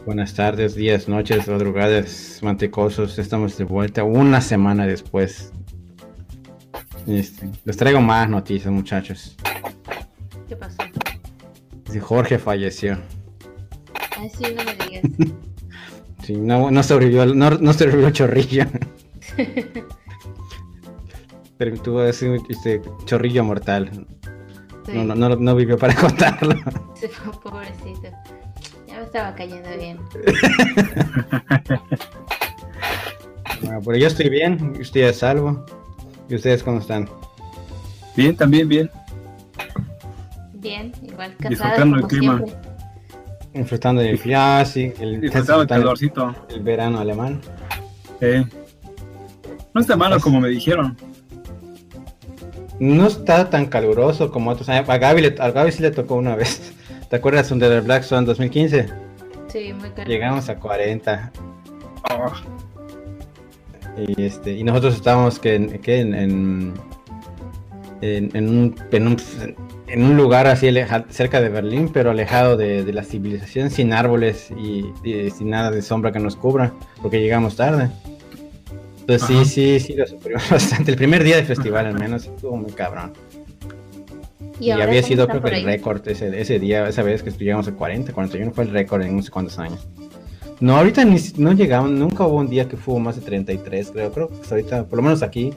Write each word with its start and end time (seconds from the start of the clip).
Buenas 0.08 0.32
tardes, 0.32 0.75
días, 0.75 1.07
noches, 1.07 1.46
madrugadas, 1.48 2.40
mantecosos. 2.43 3.18
Estamos 3.18 3.58
de 3.58 3.64
vuelta 3.64 4.04
una 4.04 4.40
semana 4.40 4.86
después. 4.86 5.53
Este, 7.07 7.50
les 7.67 7.76
traigo 7.76 8.00
más 8.00 8.26
noticias, 8.31 8.72
muchachos. 8.72 9.36
¿Qué 10.48 10.57
pasó? 10.57 10.79
Jorge 12.00 12.39
falleció. 12.39 12.98
Ay, 14.17 14.31
sí, 14.31 14.44
no 14.57 14.64
me 14.64 14.75
digas. 14.86 15.03
Sí, 16.22 16.36
no, 16.36 16.70
no 16.70 16.82
sobrevivió, 16.82 17.26
no, 17.26 17.50
no 17.50 17.72
sobrevivió 17.75 18.09
chorrillo. 18.11 18.64
Pero 21.59 21.82
tuvo 21.82 22.03
ese 22.04 22.39
este, 22.48 22.81
chorrillo 23.04 23.45
mortal. 23.45 24.06
Sí, 24.86 24.93
No, 24.95 25.04
no, 25.04 25.14
no, 25.14 25.36
no 25.36 25.54
vivió 25.54 25.76
para 25.76 25.95
contarlo. 26.00 26.54
se 26.95 27.09
fue 27.11 27.31
pobrecito. 27.43 28.09
Me 28.98 29.04
estaba 29.04 29.34
cayendo 29.34 29.68
bien. 29.79 29.98
Ah, 33.69 33.81
pero 33.84 33.97
yo 33.98 34.06
estoy 34.06 34.28
bien, 34.28 34.75
estoy 34.81 35.03
a 35.03 35.12
salvo. 35.12 35.67
¿Y 36.28 36.36
ustedes 36.36 36.62
cómo 36.62 36.78
están? 36.78 37.08
Bien, 38.17 38.36
también 38.36 38.69
bien. 38.69 38.89
Bien, 40.55 40.92
igual 41.03 41.34
cansada 41.39 41.70
Disfrutando 41.70 41.97
el 41.97 42.03
como 42.03 42.08
clima. 42.08 42.39
siempre. 42.39 42.70
Disfrutando 43.55 44.00
del 44.03 44.23
ya, 44.23 44.64
sí, 44.64 44.92
el, 45.01 45.20
Disfrutando 45.20 45.62
el 45.62 45.69
calorcito. 45.69 46.34
el 46.51 46.61
verano 46.62 47.01
alemán. 47.01 47.41
Eh. 48.20 48.45
No 49.75 49.80
está 49.80 49.97
malo 49.97 50.20
como 50.20 50.41
me 50.41 50.48
dijeron. 50.51 50.97
No 52.78 53.08
está 53.08 53.51
tan 53.51 53.67
caluroso 53.67 54.30
como 54.30 54.51
otros 54.51 54.69
años. 54.69 54.89
A 54.89 54.98
Gaby, 54.98 55.20
le- 55.23 55.36
a 55.41 55.51
Gaby 55.51 55.73
sí 55.73 55.83
le 55.83 55.91
tocó 55.91 56.14
una 56.14 56.36
vez. 56.36 56.73
¿Te 57.11 57.17
acuerdas 57.17 57.48
de 57.48 57.59
The 57.59 57.81
Black 57.81 58.03
Swan 58.03 58.25
2015? 58.25 58.87
Sí, 59.48 59.73
muy 59.73 59.91
caro. 59.91 60.09
Llegamos 60.09 60.48
a 60.48 60.56
40. 60.59 61.33
Oh, 62.11 62.33
Y, 64.06 64.23
este, 64.23 64.53
y 64.53 64.62
nosotros 64.64 64.95
estábamos 64.95 65.39
que, 65.39 65.55
en- 65.55 65.79
que 65.81 66.01
en, 66.01 66.14
en, 66.14 66.75
en- 68.03 68.31
en 68.36 68.48
un, 68.48 68.75
en, 68.92 69.06
un, 69.09 69.17
en 69.89 70.05
un 70.05 70.17
lugar 70.17 70.47
así 70.47 70.69
aleja- 70.69 71.06
cerca 71.09 71.41
de 71.41 71.48
Berlín, 71.48 71.91
pero 71.92 72.11
alejado 72.11 72.56
de, 72.56 72.84
de 72.84 72.92
la 72.92 73.03
civilización, 73.03 73.70
sin 73.70 73.92
árboles 73.92 74.51
y, 74.56 74.92
y 75.03 75.31
sin 75.31 75.51
nada 75.51 75.70
de 75.70 75.81
sombra 75.83 76.12
que 76.12 76.20
nos 76.20 76.36
cubra, 76.36 76.73
porque 77.03 77.20
llegamos 77.20 77.56
tarde. 77.56 77.89
Entonces 79.01 79.27
sí, 79.27 79.34
Ajá. 79.36 79.45
sí, 79.47 79.81
sí, 79.81 79.95
lo 79.95 80.06
sufrimos 80.06 80.48
bastante. 80.51 80.91
El 80.91 80.97
primer 80.98 81.25
día 81.25 81.36
del 81.36 81.47
festival 81.47 81.86
al 81.86 81.98
menos 81.98 82.27
estuvo 82.27 82.55
muy 82.56 82.70
cabrón. 82.73 83.14
Y, 84.61 84.70
ahora 84.70 84.84
había 84.84 85.03
sido 85.03 85.28
creo 85.28 85.42
que 85.42 85.51
el 85.56 85.64
récord 85.64 86.06
ese, 86.09 86.41
ese 86.41 86.59
día, 86.59 86.89
esa 86.89 87.03
vez 87.03 87.23
que 87.23 87.31
llegamos 87.31 87.69
a 87.69 87.73
40, 87.73 88.12
41 88.12 88.53
fue 88.53 88.64
el 88.64 88.70
récord 88.70 89.03
en 89.03 89.17
no 89.17 89.23
sé 89.23 89.31
cuántos 89.31 89.59
años. 89.59 89.87
No, 90.61 90.77
ahorita 90.77 91.05
ni, 91.05 91.19
no 91.37 91.53
llegamos, 91.53 91.91
nunca 91.92 92.27
hubo 92.27 92.37
un 92.39 92.48
día 92.48 92.69
que 92.69 92.77
fue 92.77 92.98
más 92.98 93.14
de 93.17 93.23
33, 93.23 93.92
creo, 93.92 94.12
creo 94.12 94.29
que 94.29 94.34
hasta 94.42 94.55
ahorita, 94.56 94.84
por 94.86 94.97
lo 94.97 95.05
menos 95.05 95.23
aquí, 95.23 95.53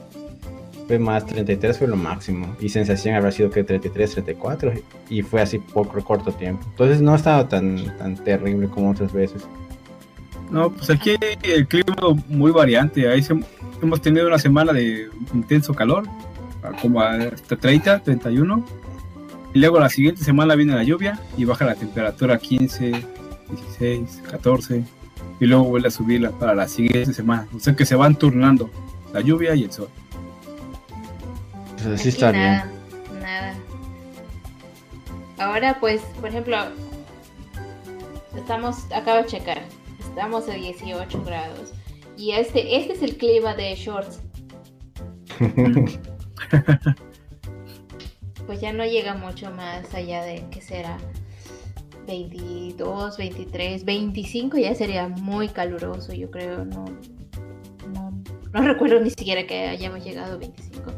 fue 0.86 0.98
más, 0.98 1.26
33 1.26 1.78
fue 1.78 1.88
lo 1.88 1.96
máximo. 1.96 2.54
Y 2.60 2.68
sensación 2.68 3.16
habrá 3.16 3.32
sido 3.32 3.50
que 3.50 3.64
33, 3.64 4.12
34, 4.12 4.72
y 5.10 5.22
fue 5.22 5.40
así 5.40 5.58
por 5.58 5.88
corto 6.04 6.30
tiempo. 6.32 6.64
Entonces 6.70 7.00
no 7.00 7.14
estaba 7.14 7.48
tan, 7.48 7.96
tan 7.98 8.14
terrible 8.16 8.68
como 8.68 8.90
otras 8.90 9.12
veces. 9.12 9.42
No, 10.50 10.70
pues 10.70 10.90
aquí 10.90 11.16
el 11.42 11.66
clima 11.66 11.94
muy 12.28 12.50
variante. 12.52 13.08
Ahí 13.08 13.22
se- 13.22 13.40
hemos 13.82 14.02
tenido 14.02 14.26
una 14.26 14.38
semana 14.38 14.72
de 14.72 15.08
intenso 15.32 15.72
calor, 15.74 16.04
como 16.80 17.00
hasta 17.00 17.56
30, 17.56 18.00
31. 18.00 18.64
Y 19.54 19.58
luego 19.58 19.78
la 19.78 19.88
siguiente 19.90 20.24
semana 20.24 20.54
viene 20.54 20.74
la 20.74 20.82
lluvia 20.82 21.20
y 21.36 21.44
baja 21.44 21.64
la 21.64 21.74
temperatura 21.74 22.34
a 22.36 22.38
15, 22.38 22.90
16, 23.50 24.22
14. 24.30 24.82
Y 25.40 25.46
luego 25.46 25.64
vuelve 25.64 25.88
a 25.88 25.90
subir 25.90 26.20
la- 26.22 26.30
para 26.30 26.54
la 26.54 26.68
siguiente 26.68 27.12
semana. 27.12 27.46
O 27.54 27.58
sea 27.60 27.74
que 27.76 27.84
se 27.84 27.94
van 27.96 28.16
turnando 28.16 28.70
la 29.12 29.20
lluvia 29.20 29.54
y 29.54 29.64
el 29.64 29.72
sol. 29.72 29.88
Pues 31.74 31.86
así 31.86 32.00
Aquí 32.00 32.08
está 32.10 32.30
bien. 32.32 32.44
nada, 32.44 32.66
nada. 33.20 33.54
Ahora, 35.38 35.78
pues, 35.80 36.00
por 36.20 36.28
ejemplo, 36.30 36.56
estamos, 38.36 38.86
acabo 38.94 39.18
de 39.22 39.26
checar, 39.26 39.62
estamos 39.98 40.48
a 40.48 40.54
18 40.54 41.22
grados. 41.24 41.72
Y 42.16 42.30
este, 42.32 42.76
este 42.76 42.92
es 42.94 43.02
el 43.02 43.16
clima 43.16 43.54
de 43.54 43.74
shorts. 43.74 44.20
Pues 48.46 48.60
ya 48.60 48.72
no 48.72 48.84
llega 48.84 49.14
mucho 49.14 49.50
más 49.52 49.94
allá 49.94 50.22
de 50.24 50.44
que 50.50 50.60
será 50.60 50.98
22, 52.06 53.16
23, 53.16 53.84
25, 53.84 54.58
ya 54.58 54.74
sería 54.74 55.08
muy 55.08 55.48
caluroso, 55.48 56.12
yo 56.12 56.30
creo. 56.30 56.64
No, 56.64 56.84
no, 57.94 58.12
no 58.52 58.62
recuerdo 58.62 59.00
ni 59.00 59.10
siquiera 59.10 59.46
que 59.46 59.68
hayamos 59.68 60.04
llegado 60.04 60.34
a 60.34 60.36
25. 60.38 60.92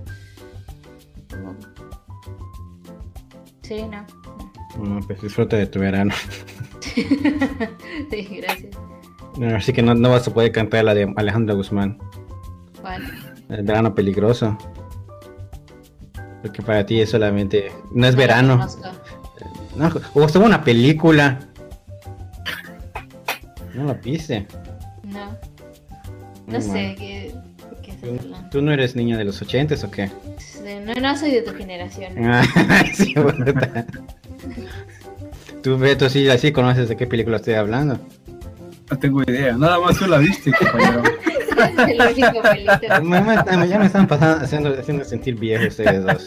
Como- 1.30 1.54
Sí, 3.62 3.82
no. 3.82 4.06
no. 4.76 4.84
No, 4.96 5.00
pues 5.06 5.20
disfruta 5.22 5.56
de 5.56 5.66
tu 5.66 5.78
verano. 5.80 6.12
sí, 6.80 7.04
gracias. 8.40 8.76
No, 9.38 9.56
Así 9.56 9.72
que 9.72 9.82
no, 9.82 9.94
no 9.94 10.10
vas 10.10 10.26
a 10.28 10.34
poder 10.34 10.52
cantar 10.52 10.84
la 10.84 10.94
de 10.94 11.12
Alejandro 11.16 11.56
Guzmán. 11.56 11.98
Bueno, 12.82 13.06
El 13.48 13.62
verano 13.62 13.94
peligroso. 13.94 14.56
Porque 16.44 16.60
para 16.60 16.84
ti 16.84 17.00
es 17.00 17.08
solamente. 17.08 17.72
No 17.94 18.06
es 18.06 18.12
no 18.12 18.18
verano. 18.18 18.58
conozco. 18.58 18.82
No, 19.76 19.90
o 20.12 20.26
estuvo 20.26 20.44
una 20.44 20.62
película. 20.62 21.40
No 23.72 23.84
la 23.84 23.94
viste. 23.94 24.46
No, 25.04 25.30
Muy 26.46 26.54
no 26.54 26.60
sé 26.60 26.94
qué, 26.98 27.34
¿Tú, 28.50 28.60
no 28.60 28.72
eres 28.72 28.94
niña 28.94 29.16
de 29.16 29.24
los 29.24 29.40
ochentas 29.40 29.82
o 29.84 29.90
qué? 29.90 30.10
No, 30.84 30.92
no 31.00 31.16
soy 31.16 31.30
de 31.30 31.40
tu 31.40 31.54
generación. 31.54 32.12
Ah, 32.22 32.44
sí, 32.94 33.14
verdad. 33.14 33.86
Tú, 35.62 35.78
Beto, 35.78 36.10
sí, 36.10 36.28
así 36.28 36.52
conoces 36.52 36.90
de 36.90 36.96
qué 36.96 37.06
película 37.06 37.38
estoy 37.38 37.54
hablando. 37.54 37.98
No 38.90 38.98
tengo 38.98 39.22
idea. 39.22 39.56
Nada 39.56 39.80
más 39.80 39.98
tú 39.98 40.06
la 40.06 40.18
viste, 40.18 40.52
compañero. 40.52 41.02
el 41.88 42.00
único 42.00 42.42
pelito. 42.42 42.72
Ya 42.82 43.00
me, 43.00 43.68
ya 43.68 43.78
me 43.78 43.86
están 43.86 44.06
pasando, 44.06 44.44
haciendo, 44.44 44.70
haciendo 44.78 45.04
sentir 45.04 45.34
viejo 45.36 45.66
ustedes 45.68 46.04
dos. 46.04 46.26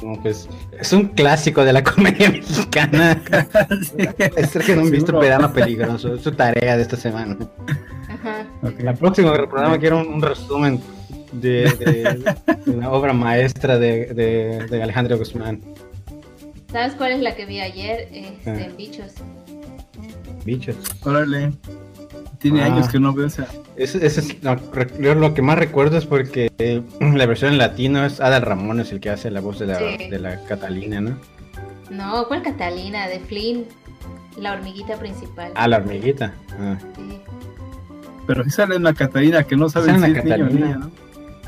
Como 0.00 0.20
pues, 0.22 0.48
es 0.78 0.92
un 0.94 1.08
clásico 1.08 1.62
de 1.64 1.72
la 1.74 1.84
comedia 1.84 2.30
mexicana. 2.30 3.20
Es 4.36 4.50
que 4.64 4.74
no 4.74 4.82
han 4.82 4.90
visto. 4.90 5.18
Verano 5.18 5.52
Peligroso. 5.52 6.14
Es 6.14 6.22
su 6.22 6.32
tarea 6.32 6.76
de 6.76 6.82
esta 6.82 6.96
semana. 6.96 7.36
Ajá. 8.08 8.46
La 8.78 8.94
próxima 8.94 9.32
programa 9.34 9.78
quiero 9.78 9.98
un, 10.00 10.08
un 10.14 10.22
resumen 10.22 10.80
de, 11.32 11.70
de- 11.78 12.34
de 12.66 12.70
una 12.72 12.90
obra 12.90 13.12
maestra 13.12 13.78
de, 13.78 14.06
de, 14.06 14.66
de 14.70 14.82
Alejandro 14.82 15.18
Guzmán. 15.18 15.60
¿Sabes 16.72 16.94
cuál 16.94 17.12
es 17.12 17.20
la 17.20 17.34
que 17.36 17.44
vi 17.46 17.60
ayer? 17.60 18.08
Este, 18.12 18.50
Ah. 18.50 18.54
en 18.60 18.76
Bichos. 18.76 19.12
Bichos. 20.44 20.76
Órale. 21.04 21.52
Tiene 22.40 22.62
Ah. 22.62 22.66
años 22.66 22.88
que 22.88 22.98
no 22.98 23.12
veo 23.12 23.26
esa. 23.26 23.46
Eso, 23.76 23.98
es 23.98 24.42
lo, 24.42 24.56
yo 24.98 25.14
lo 25.14 25.34
que 25.34 25.42
más 25.42 25.58
recuerdo 25.58 25.98
es 25.98 26.06
porque 26.06 26.50
eh, 26.58 26.82
la 27.00 27.26
versión 27.26 27.52
en 27.52 27.58
latino 27.58 28.04
es 28.04 28.20
Adal 28.20 28.42
Ramón 28.42 28.80
es 28.80 28.90
el 28.92 29.00
que 29.00 29.10
hace 29.10 29.30
la 29.30 29.40
voz 29.40 29.58
de 29.58 29.66
la, 29.66 29.78
Sí. 29.78 30.08
de 30.08 30.18
la 30.18 30.42
Catalina, 30.46 31.00
¿no? 31.00 31.18
No, 31.90 32.26
¿cuál 32.28 32.42
Catalina? 32.42 33.08
De 33.08 33.20
Flynn, 33.20 33.66
la 34.38 34.52
hormiguita 34.54 34.96
principal. 34.96 35.52
Ah, 35.54 35.68
la 35.68 35.76
hormiguita. 35.78 36.32
Ah, 36.58 36.78
Sí. 36.96 37.20
Pero 38.26 38.44
sí 38.44 38.50
sale 38.50 38.76
una 38.76 38.94
Catarina 38.94 39.42
que 39.42 39.56
no 39.56 39.68
sabe 39.68 39.86
si 39.86 39.90
es 39.96 40.00
niño 40.00 40.12
o 40.12 40.22
Catalina. 40.22 40.48
niña, 40.50 40.76
¿no? 40.76 40.90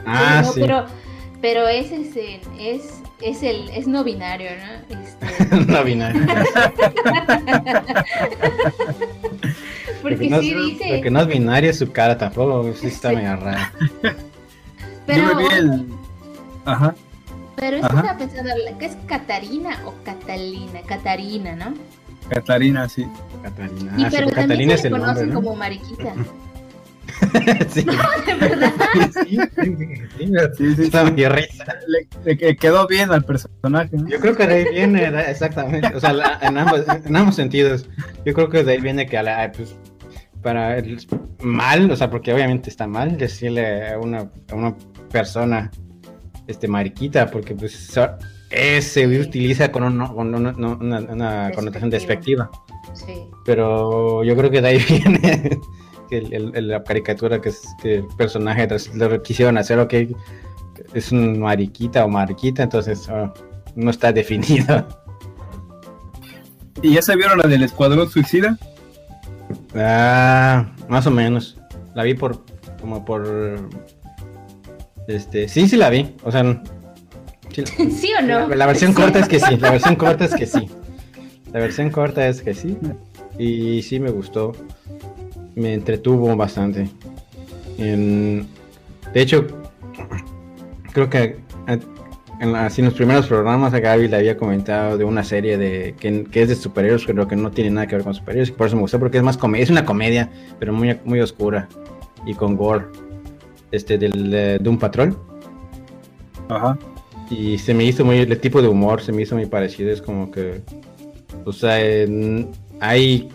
Ah, 0.05 0.43
no, 0.45 0.53
sí. 0.53 0.61
pero, 0.61 0.85
pero 1.41 1.69
ese 1.69 2.01
es, 2.03 2.17
el- 2.17 2.41
es, 2.59 3.01
es 3.21 3.43
el 3.45 3.69
es 3.71 3.87
no 3.87 4.03
binario, 4.05 4.51
¿no? 4.91 4.97
Este, 5.01 5.57
no 5.73 5.85
binario. 5.85 6.21
porque 10.03 10.29
no, 10.29 10.41
sí 10.41 10.51
es- 10.51 10.57
dice. 10.67 10.85
porque 10.95 11.11
no 11.11 11.21
es 11.21 11.27
binario 11.27 11.71
es 11.71 11.79
su 11.79 11.91
cara 11.93 12.19
tampoco, 12.19 12.73
sí 12.75 12.89
está 12.89 13.11
Sí. 13.11 13.17
medio 13.17 13.37
rara. 13.37 13.73
Pero, 15.07 15.29
Yo 15.29 15.35
me 15.37 15.43
vi 15.43 15.55
el. 15.55 15.87
Ajá. 16.65 16.95
pero 17.57 17.77
es 17.77 17.83
que 17.83 17.87
Ajá. 17.87 17.97
estaba 18.01 18.19
pensando, 18.19 18.51
¿qué 18.79 18.87
es 18.87 18.97
Catarina 19.07 19.81
o 19.85 19.95
Catalina? 20.05 20.81
Catarina, 20.87 21.57
¿no? 21.57 21.75
Catarina, 22.29 22.89
sí. 22.89 23.07
Catalina. 23.43 23.93
Y 23.99 24.05
Ah, 24.05 24.11
sí, 24.11 24.17
pero 24.17 24.27
también 24.31 24.49
Catalina 24.49 24.77
se 24.77 24.77
es 24.77 24.83
le 24.83 24.87
el 24.89 24.93
nombre, 24.93 25.07
conocen 25.15 25.29
¿no? 25.31 25.35
como 25.35 25.57
mariquita. 25.57 26.15
sí. 27.71 27.85
De 28.27 28.35
verdad. 28.37 28.73
Sí, 29.27 29.37
sí, 29.37 29.77
sí, 29.77 30.27
Sí, 30.57 30.75
sí, 30.77 30.83
está 30.83 31.05
sí. 31.05 31.11
medio 31.13 31.29
risa. 31.31 31.65
Le, 32.25 32.57
quedó 32.57 32.87
bien 32.87 33.11
al 33.11 33.25
personaje. 33.25 33.91
¿no? 33.97 34.09
Yo 34.09 34.21
creo 34.21 34.37
que 34.37 34.47
de 34.47 34.55
ahí 34.55 34.65
viene, 34.73 35.05
exactamente, 35.31 35.95
o 35.95 36.01
sea, 36.01 36.13
la- 36.13 36.39
en, 36.43 36.57
ambos, 36.59 36.83
en 37.05 37.17
ambos 37.17 37.35
sentidos. 37.37 37.87
Yo 38.25 38.33
creo 38.35 38.49
que 38.49 38.63
de 38.65 38.73
ahí 38.73 38.81
viene 38.81 39.07
que 39.07 39.19
a 39.19 39.23
la, 39.23 39.51
pues, 39.53 39.75
para 40.43 40.79
el 40.79 40.99
mal, 41.43 41.91
o 41.91 41.97
sea, 41.97 42.11
porque 42.11 42.33
obviamente 42.33 42.69
está 42.71 42.87
mal 42.87 43.17
decirle 43.17 43.89
a 43.93 43.99
una, 43.99 44.31
a 44.51 44.55
una 44.55 44.75
persona 45.11 45.71
este 46.47 46.67
mariquita, 46.69 47.31
porque 47.31 47.55
pues 47.55 47.73
so- 47.73 48.11
se 48.81 49.07
utiliza 49.07 49.71
con, 49.73 49.85
un- 49.85 50.07
con 50.07 50.35
una, 50.35 50.51
una- 50.57 50.99
una 51.01 51.51
connotación 51.55 51.89
despectiva. 51.91 52.51
Sí. 52.93 53.15
Pero 53.45 54.23
yo 54.25 54.37
creo 54.37 54.51
que 54.51 54.61
de 54.61 54.69
ahí 54.69 54.79
viene 54.89 55.59
que 56.11 56.19
el- 56.19 56.33
el- 56.35 56.57
el- 56.57 56.69
la 56.69 56.83
caricatura 56.85 57.41
que, 57.41 57.49
es, 57.51 57.63
que 57.81 57.97
el 57.97 58.07
personaje 58.19 58.69
lo 58.95 59.23
quisieron 59.23 59.57
hacer, 59.59 59.79
ok, 59.79 59.95
es 60.93 61.13
un 61.13 61.39
mariquita 61.41 62.05
o 62.05 62.09
mariquita, 62.09 62.65
entonces 62.65 63.09
ah, 63.09 63.33
no 63.77 63.91
está 63.91 64.13
definido. 64.13 64.87
¿Y 66.83 66.95
ya 66.95 67.03
se 67.03 67.15
vieron 67.17 67.39
la 67.39 67.49
del 67.49 67.63
Escuadrón 67.63 68.11
Suicida? 68.11 68.59
Ah, 69.75 70.73
más 70.89 71.07
o 71.07 71.11
menos. 71.11 71.59
La 71.95 72.03
vi 72.03 72.15
por, 72.15 72.45
como 72.81 73.05
por, 73.05 73.69
este, 75.09 75.49
sí, 75.49 75.69
sí 75.69 75.77
la 75.77 75.91
vi, 75.91 76.15
o 76.25 76.31
sea, 76.33 76.63
sí, 77.53 77.65
¿Sí 77.91 78.11
o 78.19 78.23
no? 78.23 78.49
La, 78.49 78.57
la 78.57 78.67
versión 78.67 78.93
corta 78.93 79.19
es 79.19 79.29
que 79.29 79.41
sí, 79.41 79.57
la 79.57 79.71
versión 79.71 79.97
corta 79.97 80.25
es 80.25 80.35
que 80.35 80.47
sí. 80.47 80.69
La 81.53 81.61
versión 81.61 81.91
corta 81.91 82.27
es 82.29 82.41
que 82.43 82.55
sí. 82.55 82.79
Y 83.39 83.83
sí 83.83 84.01
me 84.01 84.11
gustó. 84.11 84.53
Me 85.55 85.75
entretuvo 85.75 86.35
bastante. 86.35 86.89
En- 87.77 88.47
de 89.13 89.21
hecho, 89.21 89.47
creo 90.93 91.11
que 91.11 91.37
eh, 91.69 91.79
en, 92.43 92.57
así 92.57 92.81
en 92.81 92.87
los 92.87 92.95
primeros 92.95 93.27
programas 93.27 93.73
a 93.73 93.81
Gaby 93.81 94.09
le 94.09 94.17
había 94.17 94.37
comentado 94.37 94.99
de 94.99 95.05
una 95.05 95.23
serie 95.25 95.57
de 95.57 95.95
que, 95.99 96.25
que 96.25 96.43
es 96.43 96.49
de 96.49 96.57
superhéroes, 96.57 97.05
pero 97.07 97.27
que 97.29 97.37
no 97.37 97.51
tiene 97.51 97.71
nada 97.71 97.87
que 97.87 97.95
ver 97.97 98.05
con 98.05 98.15
superhéroes. 98.15 98.49
y 98.51 98.53
Por 98.53 98.67
eso 98.67 98.77
me 98.77 98.83
gustó, 98.83 98.99
porque 98.99 99.19
es 99.19 99.23
más 99.23 99.37
comedia. 99.37 99.63
Es 99.65 99.71
una 99.71 99.85
comedia, 99.85 100.29
pero 100.59 100.73
muy, 100.73 100.99
muy 101.05 101.21
oscura. 101.21 101.69
Y 102.27 102.35
con 102.35 102.57
gore. 102.57 102.87
Este, 103.71 103.97
del 103.97 104.35
eh, 104.35 104.59
Doom 104.61 104.79
Patrol. 104.79 105.17
Ajá. 106.49 106.77
Y 107.31 107.57
se 107.59 107.73
me 107.73 107.85
hizo 107.85 108.05
muy, 108.05 108.19
el 108.19 108.39
tipo 108.41 108.61
de 108.61 108.69
humor 108.69 109.01
se 109.01 109.13
me 109.13 109.23
hizo 109.23 109.35
muy 109.35 109.47
parecido, 109.47 109.91
es 109.91 110.03
como 110.03 110.31
que, 110.31 110.61
o 111.47 111.53
sea, 111.53 111.81
en- 111.81 112.51
hay, 112.81 113.29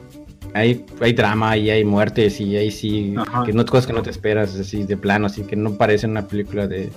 hay, 0.53 0.85
hay 1.01 1.13
drama 1.13 1.57
y 1.57 1.71
hay 1.71 1.83
muertes 1.83 2.39
y 2.39 2.55
hay 2.55 2.69
sí, 2.69 3.15
Ajá. 3.17 3.43
que 3.43 3.53
no 3.53 3.65
cosas 3.65 3.87
que 3.87 3.93
no 3.93 4.03
te 4.03 4.11
esperas, 4.11 4.55
así 4.59 4.83
de 4.83 4.97
plano, 4.97 5.25
así 5.25 5.41
que 5.43 5.55
no 5.55 5.71
parece 5.71 6.05
una 6.05 6.27
película 6.27 6.67
de, 6.67 6.89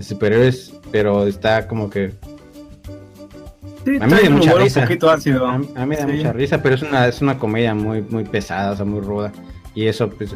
de 0.00 0.04
superhéroes, 0.06 0.72
pero 0.90 1.26
está 1.26 1.68
como 1.68 1.90
que, 1.90 2.12
Sí, 3.84 3.96
A 3.98 4.06
mí 4.06 4.12
me 4.14 4.28
un 4.28 4.34
mucha 4.34 4.50
humor 4.50 4.62
risa. 4.64 4.80
un 4.80 4.86
poquito 4.86 5.10
ácido. 5.10 5.46
a, 5.46 5.54
a 5.54 5.58
mí 5.58 5.66
me 5.86 5.96
da 5.96 6.06
Sí. 6.06 6.12
mucha 6.12 6.32
risa, 6.34 6.62
pero 6.62 6.74
es 6.74 6.82
una, 6.82 7.06
es 7.08 7.22
una 7.22 7.38
comedia 7.38 7.74
muy, 7.74 8.02
muy 8.02 8.24
pesada, 8.24 8.72
o 8.72 8.76
sea, 8.76 8.84
muy 8.84 9.00
ruda, 9.00 9.32
y 9.74 9.86
eso, 9.86 10.10
pues, 10.10 10.34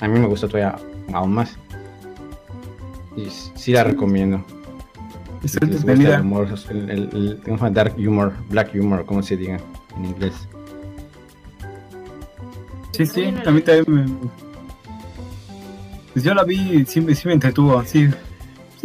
a 0.00 0.08
mí 0.08 0.18
me 0.18 0.26
gustó 0.26 0.46
todavía 0.48 0.76
aún 1.14 1.32
más. 1.32 1.56
Y 3.16 3.28
sí 3.30 3.72
la 3.72 3.82
recomiendo. 3.84 4.44
Es 5.42 5.54
Les 5.62 5.82
gusta 5.84 5.92
el 6.16 6.20
humor, 6.20 6.48
el, 6.70 6.90
el- 6.90 7.72
dark 7.72 7.94
humor, 7.98 8.34
black 8.50 8.74
humor, 8.74 9.06
como 9.06 9.22
se 9.22 9.36
diga 9.38 9.58
en 9.96 10.04
inglés. 10.04 10.34
Sí, 12.92 13.06
sí, 13.06 13.30
no 13.32 13.38
la 13.38 13.44
también, 13.44 13.84
me... 13.88 14.04
Pues 16.12 16.24
yo 16.24 16.34
la 16.34 16.44
vi, 16.44 16.84
sí, 16.86 17.00
me- 17.00 17.14
sí 17.14 17.26
me 17.28 17.34
entretuvo, 17.34 17.82
sí. 17.84 18.08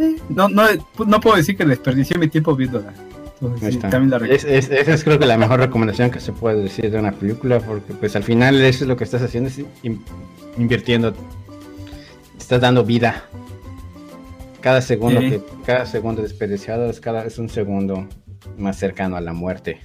Sí, 0.01 0.15
no, 0.29 0.49
no, 0.49 0.63
no 1.05 1.19
puedo 1.19 1.35
decir 1.37 1.55
que 1.55 1.65
desperdicié 1.65 2.17
mi 2.17 2.27
tiempo 2.27 2.55
viéndola. 2.55 2.93
Entonces, 3.39 3.69
sí, 3.69 3.75
está. 3.75 3.89
también 3.89 4.09
la 4.11 4.17
Es, 4.17 4.43
recomiendo. 4.43 4.57
es- 4.59 4.69
esa 4.81 4.93
es 4.93 5.03
creo 5.03 5.19
que 5.19 5.25
la 5.25 5.37
mejor 5.37 5.59
recomendación 5.59 6.09
que 6.11 6.19
se 6.19 6.31
puede 6.31 6.61
decir 6.63 6.89
de 6.91 6.97
una 6.99 7.11
película, 7.11 7.59
porque 7.59 7.93
pues 7.93 8.15
al 8.15 8.23
final 8.23 8.55
eso 8.61 8.83
es 8.83 8.87
lo 8.87 8.95
que 8.97 9.03
estás 9.03 9.21
haciendo, 9.21 9.49
es 9.49 9.59
in- 9.83 10.01
invirtiendo, 10.57 11.13
estás 12.37 12.61
dando 12.61 12.83
vida. 12.83 13.25
Cada 14.59 14.81
segundo 14.81 15.21
Sí. 15.21 15.29
que, 15.31 15.41
cada 15.65 15.85
segundo 15.85 16.21
desperdiciado 16.21 16.89
es 16.89 16.99
cada 16.99 17.25
es 17.25 17.39
un 17.39 17.49
segundo 17.49 18.07
más 18.57 18.77
cercano 18.77 19.15
a 19.15 19.21
la 19.21 19.33
muerte. 19.33 19.79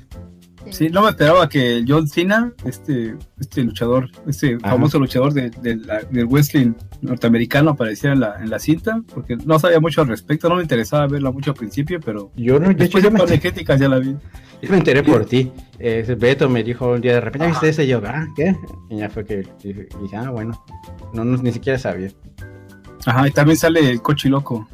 Sí, 0.71 0.89
no 0.91 1.03
me 1.03 1.11
esperaba 1.11 1.49
que 1.49 1.85
John 1.87 2.09
Cena, 2.09 2.53
este, 2.65 3.15
este 3.39 3.63
luchador, 3.63 4.11
este 4.27 4.57
Ajá. 4.61 4.73
famoso 4.73 4.99
luchador 4.99 5.33
de, 5.33 5.49
de 5.51 5.77
la- 5.77 6.03
del 6.03 6.27
wrestling 6.27 6.73
norteamericano 7.01 7.71
apareciera 7.71 8.15
en 8.15 8.21
la, 8.21 8.37
en 8.41 8.51
la 8.51 8.59
cinta, 8.59 9.03
porque 9.15 9.37
no 9.37 9.59
sabía 9.59 9.81
mucho 9.81 10.03
al 10.03 10.09
respecto, 10.09 10.49
no 10.49 10.57
me 10.57 10.63
interesaba 10.63 11.07
verla 11.07 11.31
mucho 11.31 11.51
al 11.51 11.57
principio, 11.57 12.01
pero 12.05 12.31
Yo 12.37 12.59
no, 12.59 12.67
de 12.67 12.73
hecho, 12.73 12.79
después 12.85 13.05
yo 13.05 13.11
de 13.11 13.15
me, 13.15 13.21
un 13.21 13.27
par 13.27 13.35
de 13.35 13.41
críticas 13.41 13.81
ya 13.81 13.89
la 13.89 13.99
vi. 13.99 14.17
yo 14.63 14.71
me 14.71 14.79
enteré 14.79 15.03
por 15.03 15.25
ti. 15.25 15.53
Eh, 15.79 16.17
Beto 16.19 16.49
me 16.49 16.63
dijo 16.63 16.93
un 16.93 17.01
día 17.01 17.15
de 17.15 17.21
repente, 17.21 17.49
¿viste 17.49 17.69
ese? 17.69 17.85
Y 17.85 17.89
yo, 17.89 18.01
ah, 18.05 18.27
¿qué? 18.35 18.57
Y 18.91 18.99
ya 18.99 19.11
fue 19.11 19.25
que 19.25 19.47
dije, 19.63 20.17
ah, 20.17 20.31
bueno. 20.31 20.63
No, 21.13 21.25
no, 21.25 21.37
ni 21.37 21.53
siquiera 21.53 21.79
sabía. 21.79 22.11
Ajá, 23.05 23.29
y 23.29 23.31
también 23.31 23.57
sale 23.57 23.91
el 23.91 24.03
cochiloco. 24.03 24.67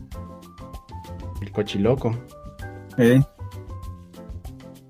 El 1.40 1.50
cochiloco. 1.50 2.16
¿eh? 2.98 3.22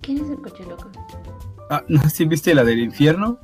¿Quién 0.00 0.18
es 0.24 0.30
el 0.30 0.36
coche 0.36 0.64
loco? 0.68 0.90
Ah, 1.70 1.82
no 1.88 2.02
sé 2.02 2.10
si 2.10 2.24
viste 2.26 2.54
la 2.54 2.64
del 2.64 2.80
infierno, 2.80 3.38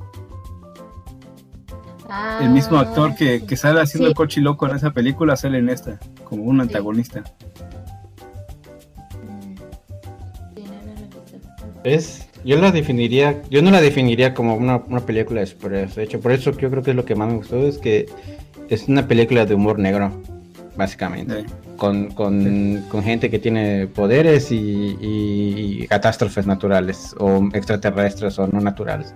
Ah, 2.21 2.39
el 2.41 2.49
mismo 2.49 2.77
actor 2.77 3.15
que, 3.15 3.45
que 3.45 3.55
sale 3.55 3.81
haciendo 3.81 4.07
Sí. 4.07 4.11
el 4.11 4.15
cochiloco 4.15 4.67
en 4.67 4.75
esa 4.75 4.91
película 4.91 5.35
sale 5.35 5.57
en 5.59 5.69
esta, 5.69 5.97
como 6.23 6.43
un 6.43 6.59
antagonista. 6.61 7.21
Mm. 9.21 9.55
Sí, 10.55 10.63
no, 10.63 10.63
no, 10.65 10.93
no, 10.93 11.73
no. 11.75 11.81
Es, 11.83 12.27
yo 12.43 12.57
la 12.59 12.71
definiría, 12.71 13.41
yo 13.49 13.61
no 13.61 13.71
la 13.71 13.81
definiría 13.81 14.33
como 14.33 14.55
una, 14.55 14.77
una 14.87 14.99
película 15.01 15.41
de 15.41 15.47
superhéroes. 15.47 15.95
De 15.95 16.03
hecho, 16.03 16.19
por 16.19 16.31
eso 16.31 16.51
yo 16.51 16.69
creo 16.69 16.83
que 16.83 16.91
es 16.91 16.95
lo 16.95 17.05
que 17.05 17.15
más 17.15 17.29
me 17.29 17.35
gustó, 17.37 17.57
es 17.67 17.77
que 17.77 18.07
es 18.69 18.87
una 18.87 19.07
película 19.07 19.45
de 19.45 19.55
humor 19.55 19.79
negro, 19.79 20.11
básicamente. 20.75 21.45
Con, 21.77 22.11
con, 22.11 22.83
con 22.89 23.03
gente 23.03 23.29
que 23.29 23.39
tiene 23.39 23.87
poderes 23.87 24.51
y, 24.51 24.57
y- 24.99 25.83
y 25.83 25.87
catástrofes 25.87 26.45
naturales, 26.45 27.15
o 27.17 27.47
extraterrestres 27.53 28.37
o 28.37 28.47
no 28.47 28.59
naturales. 28.59 29.15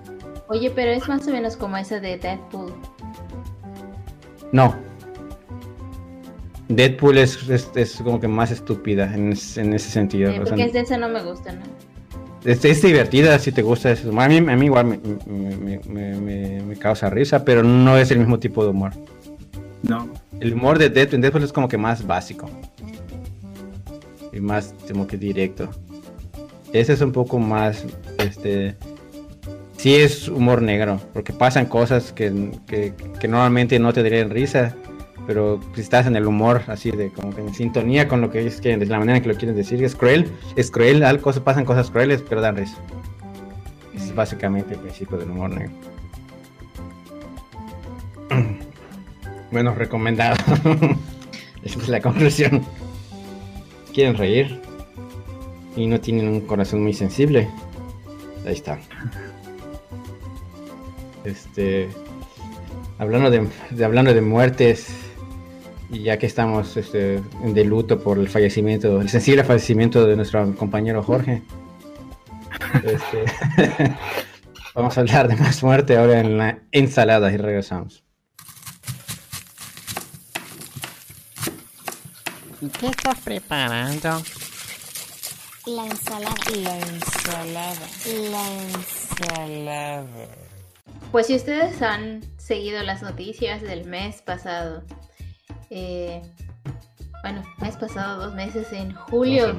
Oye, 0.54 0.70
pero 0.70 0.92
es 0.92 1.08
más 1.08 1.28
o 1.28 1.32
menos 1.32 1.58
como 1.58 1.78
esa 1.78 2.00
de 2.00 2.18
Deadpool. 2.18 2.72
No. 4.52 4.76
Deadpool 6.68 7.18
es, 7.18 7.50
es, 7.50 7.70
es 7.76 7.96
como 8.04 8.20
que 8.20 8.28
más 8.28 8.52
estúpida 8.52 9.12
en, 9.14 9.32
es- 9.34 9.58
en 9.58 9.74
ese 9.74 9.90
sentido. 9.90 10.30
O 10.30 10.34
sea, 10.34 10.44
porque 10.44 10.66
es 10.66 10.74
de 10.74 10.82
esa 10.82 10.98
no 10.98 11.10
me 11.10 11.24
gusta, 11.24 11.54
¿no? 11.54 11.62
Es, 12.46 12.64
es 12.66 12.82
divertida 12.84 13.40
si 13.40 13.52
te 13.52 13.64
gusta 13.64 13.92
eso. 13.92 14.10
A 14.20 14.28
mí, 14.28 14.38
a 14.38 14.42
mí 14.42 14.66
igual 14.66 14.86
me, 14.86 15.00
me- 15.26 15.56
me- 15.58 15.80
me- 15.88 16.16
me- 16.20 16.62
me 16.62 16.76
causa 16.76 17.10
risa, 17.10 17.44
pero 17.44 17.64
no 17.64 17.98
es 17.98 18.12
el 18.12 18.20
mismo 18.20 18.38
tipo 18.40 18.64
de 18.64 18.70
humor. 18.70 18.92
no, 19.82 20.08
El 20.40 20.54
humor 20.54 20.78
de 20.78 20.90
Deadpool, 20.90 21.22
Deadpool 21.22 21.44
es 21.44 21.52
como 21.54 21.68
que 21.68 21.78
más 21.80 22.06
básico. 22.06 22.48
Y 24.32 24.40
más 24.40 24.76
como 24.88 25.08
que 25.08 25.18
directo. 25.18 25.68
Ese 26.74 26.94
es 26.94 27.02
un 27.02 27.12
poco 27.12 27.40
más, 27.40 27.84
este... 28.20 28.76
Sí 29.84 29.96
es 29.96 30.30
humor 30.30 30.62
negro, 30.62 31.02
porque 31.12 31.34
pasan 31.34 31.66
cosas 31.66 32.14
que, 32.14 32.52
que- 32.68 32.94
que 33.20 33.28
normalmente 33.28 33.78
no 33.80 33.92
te 33.92 34.02
darían 34.02 34.30
risa, 34.30 34.74
pero 35.28 35.60
si 35.76 35.82
estás 35.82 36.08
en 36.08 36.16
el 36.16 36.26
humor, 36.26 36.62
así 36.68 36.90
de 36.92 37.10
como 37.10 37.36
que 37.36 37.42
en 37.42 37.54
sintonía 37.54 38.08
con 38.08 38.22
lo 38.22 38.32
que 38.32 38.40
ellos 38.40 38.62
quieren, 38.62 38.80
de 38.80 38.86
la 38.86 38.98
manera 38.98 39.18
en 39.18 39.24
que 39.24 39.28
lo 39.28 39.36
quieren 39.36 39.58
decir, 39.58 39.84
es 39.84 39.94
cruel, 39.94 40.32
es 40.56 40.72
cruel, 40.72 41.04
cosas, 41.20 41.44
pasan 41.44 41.66
cosas 41.66 41.92
crueles, 41.92 42.24
pero 42.30 42.40
dan 42.40 42.56
risa. 42.56 42.78
Ese 43.94 44.06
es 44.06 44.12
Mm. 44.14 44.16
básicamente 44.16 44.74
el 44.76 44.80
principio 44.80 45.18
del 45.18 45.32
humor 45.32 45.50
negro. 45.50 45.74
Bueno, 49.52 49.76
recomendado. 49.76 50.36
Esa 51.64 51.80
es 51.80 51.90
la 51.90 52.00
conclusión. 52.02 52.64
¿Quieren 53.94 54.16
reír? 54.18 54.62
Y 55.76 55.86
no 55.88 56.00
tienen 56.00 56.30
un 56.30 56.40
corazón 56.42 56.82
muy 56.82 56.94
sensible. 56.94 57.50
Ahí 58.48 58.54
está. 58.54 58.80
Este. 61.26 61.90
Hablando 63.00 63.30
de, 63.32 63.48
de- 63.72 63.86
hablando 63.86 64.14
de 64.14 64.22
muertes. 64.22 64.88
Y 65.90 66.04
ya 66.04 66.18
que 66.18 66.26
estamos 66.26 66.76
este, 66.76 67.22
de 67.44 67.64
luto 67.66 68.00
por 68.02 68.18
el 68.18 68.28
fallecimiento, 68.28 69.00
el 69.00 69.10
sensible 69.10 69.44
fallecimiento 69.44 70.08
de 70.08 70.16
nuestro 70.16 70.56
compañero 70.56 71.04
Jorge. 71.04 71.44
este, 72.84 73.94
vamos 74.74 74.98
a 74.98 75.02
hablar 75.02 75.28
de 75.28 75.36
más 75.36 75.62
muerte 75.62 75.96
ahora 75.98 76.20
en 76.20 76.38
la 76.40 76.60
ensalada 76.72 77.32
y 77.32 77.38
regresamos. 77.38 78.04
¿Y 82.62 82.68
qué 82.70 82.88
estás 82.88 83.20
preparando? 83.20 84.22
La 85.68 85.86
ensalada. 85.86 86.36
La 86.56 86.78
ensalada. 86.78 87.88
La 88.32 88.48
ensalada. 88.64 90.28
Pues 91.14 91.28
si 91.28 91.36
ustedes 91.36 91.80
han 91.84 92.22
seguido 92.38 92.82
las 92.82 93.04
noticias 93.04 93.62
del 93.62 93.86
mes 93.86 94.22
pasado, 94.24 94.84
eh, 95.70 96.22
bueno, 97.22 97.44
mes 97.60 97.78
pasado, 97.78 98.26
dos 98.26 98.34
meses, 98.34 98.74
en 98.74 98.96
julio 98.96 99.56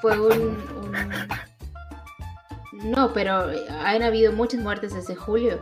fue 0.00 0.20
un, 0.20 0.56
un- 0.84 1.12
No, 2.90 3.12
pero 3.12 3.50
han 3.84 4.02
habido 4.04 4.30
muchas 4.32 4.60
muertes 4.60 4.94
desde 4.94 5.16
julio. 5.16 5.60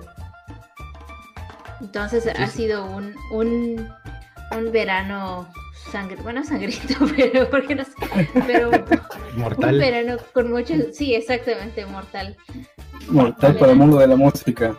Entonces 1.81 2.27
ha 2.27 2.47
sí. 2.49 2.59
sido 2.65 2.85
un, 2.85 3.15
un, 3.33 3.89
un 4.55 4.71
verano 4.71 5.49
sangre, 5.91 6.17
bueno, 6.23 6.45
sangrito, 6.45 6.95
pero 7.17 7.49
porque 7.49 7.75
no 7.75 7.85
sé, 7.85 7.93
pero 8.47 8.69
un 8.71 9.41
Mortal. 9.41 9.79
verano 9.79 10.19
con 10.35 10.51
mucho, 10.53 10.75
sí, 10.93 11.15
exactamente, 11.15 11.87
mortal. 11.87 12.37
Mortal 13.09 13.57
para 13.57 13.73
el 13.73 13.79
mundo 13.79 13.97
de 13.99 14.07
la 14.09 14.17
música. 14.17 14.77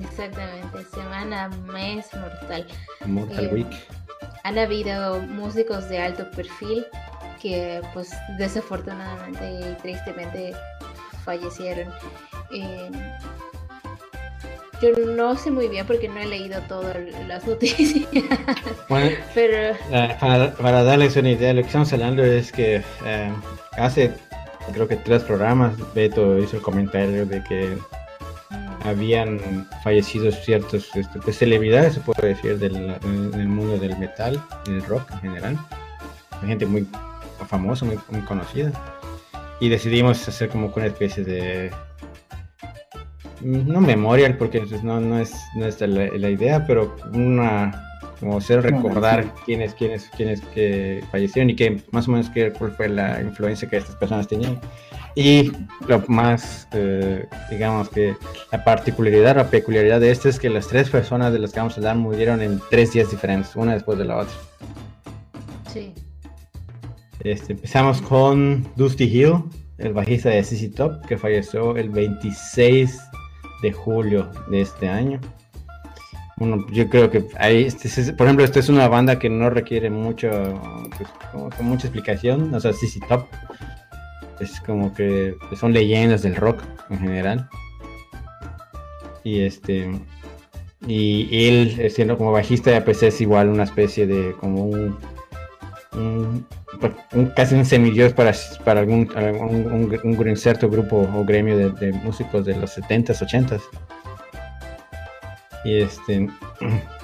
Exactamente, 0.00 0.84
semana, 0.94 1.48
mes 1.72 2.06
mortal. 2.14 2.66
Mortal 3.06 3.44
Eh, 3.44 3.50
Week. 3.52 3.66
Han 4.44 4.58
habido 4.58 5.20
músicos 5.20 5.88
de 5.88 5.98
alto 6.00 6.30
perfil 6.30 6.86
que 7.40 7.80
pues 7.92 8.10
desafortunadamente 8.38 9.44
y 9.50 9.82
tristemente 9.82 10.52
fallecieron. 11.24 11.92
Eh, 12.50 12.90
yo 14.80 14.90
no 15.06 15.36
sé 15.36 15.50
muy 15.50 15.68
bien 15.68 15.86
porque 15.86 16.08
no 16.08 16.18
he 16.18 16.26
leído 16.26 16.60
todas 16.62 16.96
las 17.26 17.46
noticias, 17.46 18.06
Bueno, 18.88 19.16
pero 19.34 19.76
eh, 19.90 20.16
para, 20.20 20.52
para 20.52 20.82
darles 20.84 21.16
una 21.16 21.30
idea, 21.30 21.52
lo 21.52 21.60
que 21.62 21.66
estamos 21.66 21.92
hablando 21.92 22.24
es 22.24 22.52
que 22.52 22.82
eh, 23.04 23.32
hace 23.76 24.12
creo 24.72 24.86
que 24.86 24.96
tres 24.96 25.22
programas 25.24 25.74
Beto 25.94 26.38
hizo 26.38 26.56
el 26.56 26.62
comentario 26.62 27.26
de 27.26 27.42
que 27.44 27.76
habían 28.88 29.68
fallecido 29.82 30.30
ciertos 30.32 30.94
este, 30.94 31.18
pues, 31.20 31.38
celebridades, 31.38 31.94
se 31.94 32.00
puede 32.00 32.28
decir, 32.28 32.58
del, 32.58 32.76
en 32.76 33.34
el 33.34 33.48
mundo 33.48 33.78
del 33.78 33.96
metal 33.98 34.42
del 34.66 34.82
rock 34.84 35.10
en 35.12 35.20
general. 35.20 35.58
Gente 36.44 36.66
muy 36.66 36.86
famosa, 37.46 37.84
muy, 37.84 37.98
muy 38.10 38.20
conocida. 38.22 38.72
Y 39.60 39.68
decidimos 39.68 40.26
hacer 40.28 40.48
como 40.48 40.72
que 40.72 40.80
una 40.80 40.88
especie 40.88 41.24
de... 41.24 41.70
No 43.40 43.80
memorial, 43.80 44.36
porque 44.36 44.60
pues, 44.60 44.82
no, 44.82 45.00
no 45.00 45.18
es, 45.18 45.32
no 45.56 45.66
es 45.66 45.80
la, 45.80 46.08
la 46.08 46.30
idea, 46.30 46.66
pero 46.66 46.96
una... 47.12 47.84
Como 48.20 48.38
hacer 48.38 48.62
recordar 48.62 49.22
sí. 49.22 49.30
quiénes, 49.46 49.74
quiénes, 49.74 50.10
quiénes 50.16 50.40
que 50.52 51.04
fallecieron 51.12 51.50
y 51.50 51.54
que 51.54 51.84
más 51.92 52.08
o 52.08 52.10
menos 52.10 52.28
qué, 52.30 52.52
cuál 52.52 52.72
fue 52.72 52.88
la 52.88 53.20
influencia 53.20 53.68
que 53.70 53.76
estas 53.76 53.94
personas 53.94 54.26
tenían. 54.26 54.58
Y 55.20 55.50
lo 55.88 56.04
más, 56.06 56.68
eh, 56.70 57.26
digamos 57.50 57.88
que 57.88 58.14
la 58.52 58.62
particularidad, 58.62 59.34
la 59.34 59.50
peculiaridad 59.50 59.98
de 59.98 60.12
esto 60.12 60.28
es 60.28 60.38
que 60.38 60.48
las 60.48 60.68
tres 60.68 60.90
personas 60.90 61.32
de 61.32 61.40
las 61.40 61.50
que 61.52 61.58
vamos 61.58 61.72
a 61.74 61.76
hablar 61.78 61.96
murieron 61.96 62.40
en 62.40 62.60
tres 62.70 62.92
días 62.92 63.10
diferentes, 63.10 63.56
una 63.56 63.74
después 63.74 63.98
de 63.98 64.04
la 64.04 64.18
otra. 64.18 64.34
sí. 65.72 65.92
Este, 67.24 67.54
empezamos 67.54 68.00
con 68.00 68.64
Dusty 68.76 69.04
Hill, 69.06 69.42
el 69.78 69.92
bajista 69.92 70.28
de 70.28 70.44
CC 70.44 70.68
Top, 70.68 71.04
que 71.04 71.18
falleció 71.18 71.76
el 71.76 71.90
26 71.90 72.96
de 73.60 73.72
julio 73.72 74.30
de 74.52 74.60
este 74.60 74.88
año. 74.88 75.20
Bueno, 76.36 76.64
yo 76.70 76.88
creo 76.88 77.10
que 77.10 77.26
ahí, 77.40 77.64
este 77.64 77.88
es- 77.88 78.12
por 78.12 78.28
ejemplo, 78.28 78.44
esta 78.44 78.60
es 78.60 78.68
una 78.68 78.86
banda 78.86 79.18
que 79.18 79.28
no 79.28 79.50
requiere 79.50 79.90
mucho, 79.90 80.30
pues, 80.96 81.08
como 81.32 81.50
mucha 81.70 81.88
explicación. 81.88 82.54
O 82.54 82.60
sea, 82.60 82.72
CC 82.72 83.00
Top 83.08 83.26
es 84.40 84.60
como 84.60 84.94
que 84.94 85.36
son 85.58 85.72
leyendas 85.72 86.22
del 86.22 86.36
rock 86.36 86.62
en 86.90 86.98
general. 86.98 87.48
Y 89.24 89.40
este, 89.40 89.90
y 90.86 91.48
él, 91.48 91.74
eh, 91.78 91.90
siendo 91.90 92.16
como 92.16 92.32
bajista, 92.32 92.84
pues 92.84 93.02
es 93.02 93.20
igual 93.20 93.48
una 93.48 93.64
especie 93.64 94.06
de 94.06 94.32
como 94.40 94.64
un, 94.64 94.96
un, 95.92 96.46
pues, 96.80 96.92
un- 97.12 97.26
casi 97.30 97.54
un 97.54 97.64
semidios 97.64 98.12
para, 98.12 98.32
para 98.64 98.80
algún, 98.80 99.10
un, 99.16 100.00
un, 100.02 100.36
cierto 100.36 100.70
grupo 100.70 101.08
o 101.14 101.24
gremio 101.24 101.56
de, 101.70 101.92
músicos 101.92 102.44
de 102.46 102.56
los 102.56 102.78
70s, 102.78 103.20
80s. 103.20 103.62
Y 105.64 105.80
este. 105.82 106.28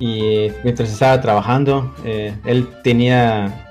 Y 0.00 0.50
mientras 0.64 0.90
estaba 0.90 1.20
trabajando, 1.20 1.94
eh, 2.04 2.34
él 2.44 2.68
tenía. 2.82 3.63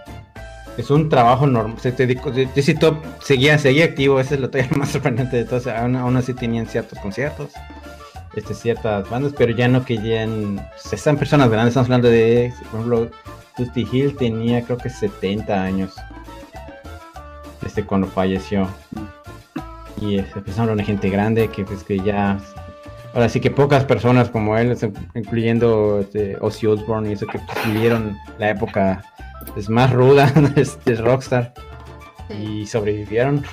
Es 0.78 0.90
un 0.90 1.10
trabajo 1.10 1.46
normal. 1.46 1.80
Se 1.80 1.92
Jesse 1.92 2.78
Top 2.80 2.98
seguía, 3.22 3.58
seguía 3.58 3.86
activo, 3.86 4.20
esa 4.20 4.36
es 4.36 4.42
lo 4.42 4.50
todavía 4.50 4.72
más 4.78 4.90
sorprendente 4.90 5.44
de 5.44 5.60
sea, 5.60 5.82
aún, 5.82 5.96
aún 5.96 6.18
así 6.18 6.34
tenían 6.34 6.66
ciertos 6.66 6.98
conciertos, 7.00 7.52
este, 8.36 8.54
ciertas 8.54 9.10
bandas, 9.10 9.34
pero 9.38 9.56
ya 9.56 9.68
no 9.68 9.86
querían. 9.86 10.60
pues, 10.76 10.94
están 10.94 11.18
personas 11.18 11.50
grandes, 11.50 11.72
estamos 11.72 11.88
hablando 11.88 12.10
de. 12.10 12.54
Por 12.72 12.80
ejemplo, 12.80 13.12
Dusty 13.58 13.88
Hill 13.92 14.16
tenía 14.16 14.64
creo 14.64 14.78
que 14.78 14.90
70 14.90 15.64
años. 15.64 15.94
Desde 17.62 17.86
cuando 17.86 18.08
falleció. 18.08 18.68
Y 20.02 20.18
este, 20.18 20.42
pues 20.42 20.58
de 20.58 20.84
gente 20.84 21.10
grande 21.10 21.50
que 21.50 21.64
pues 21.64 21.84
que 21.84 22.00
ya 22.00 22.40
ahora 23.14 23.30
sí 23.30 23.40
que 23.40 23.52
pocas 23.52 23.86
personas 23.86 24.30
como 24.30 24.58
él, 24.58 24.76
incluyendo 25.16 26.00
este, 26.00 26.38
Ozzy 26.40 26.68
Osbourne 26.68 27.10
y 27.10 27.14
eso 27.14 27.28
que 27.28 27.40
vivieron 27.68 28.18
la 28.40 28.50
época 28.50 29.04
pues, 29.54 29.70
más 29.70 29.92
ruda 29.92 30.32
de, 30.56 30.68
de 30.86 30.96
Rockstar 30.96 31.54
sí. 32.28 32.34
y 32.34 32.66
sobrevivieron. 32.66 33.44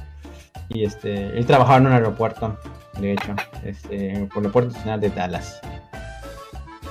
y 0.68 0.84
este, 0.84 1.26
él 1.36 1.44
trabajaba 1.46 1.78
en 1.78 1.86
un 1.86 1.92
aeropuerto, 1.92 2.56
de 3.00 3.12
hecho, 3.12 3.34
este, 3.64 4.28
por 4.32 4.38
el 4.38 4.46
aeropuerto 4.46 4.72
nacional 4.72 5.00
de 5.00 5.10
Dallas. 5.10 5.60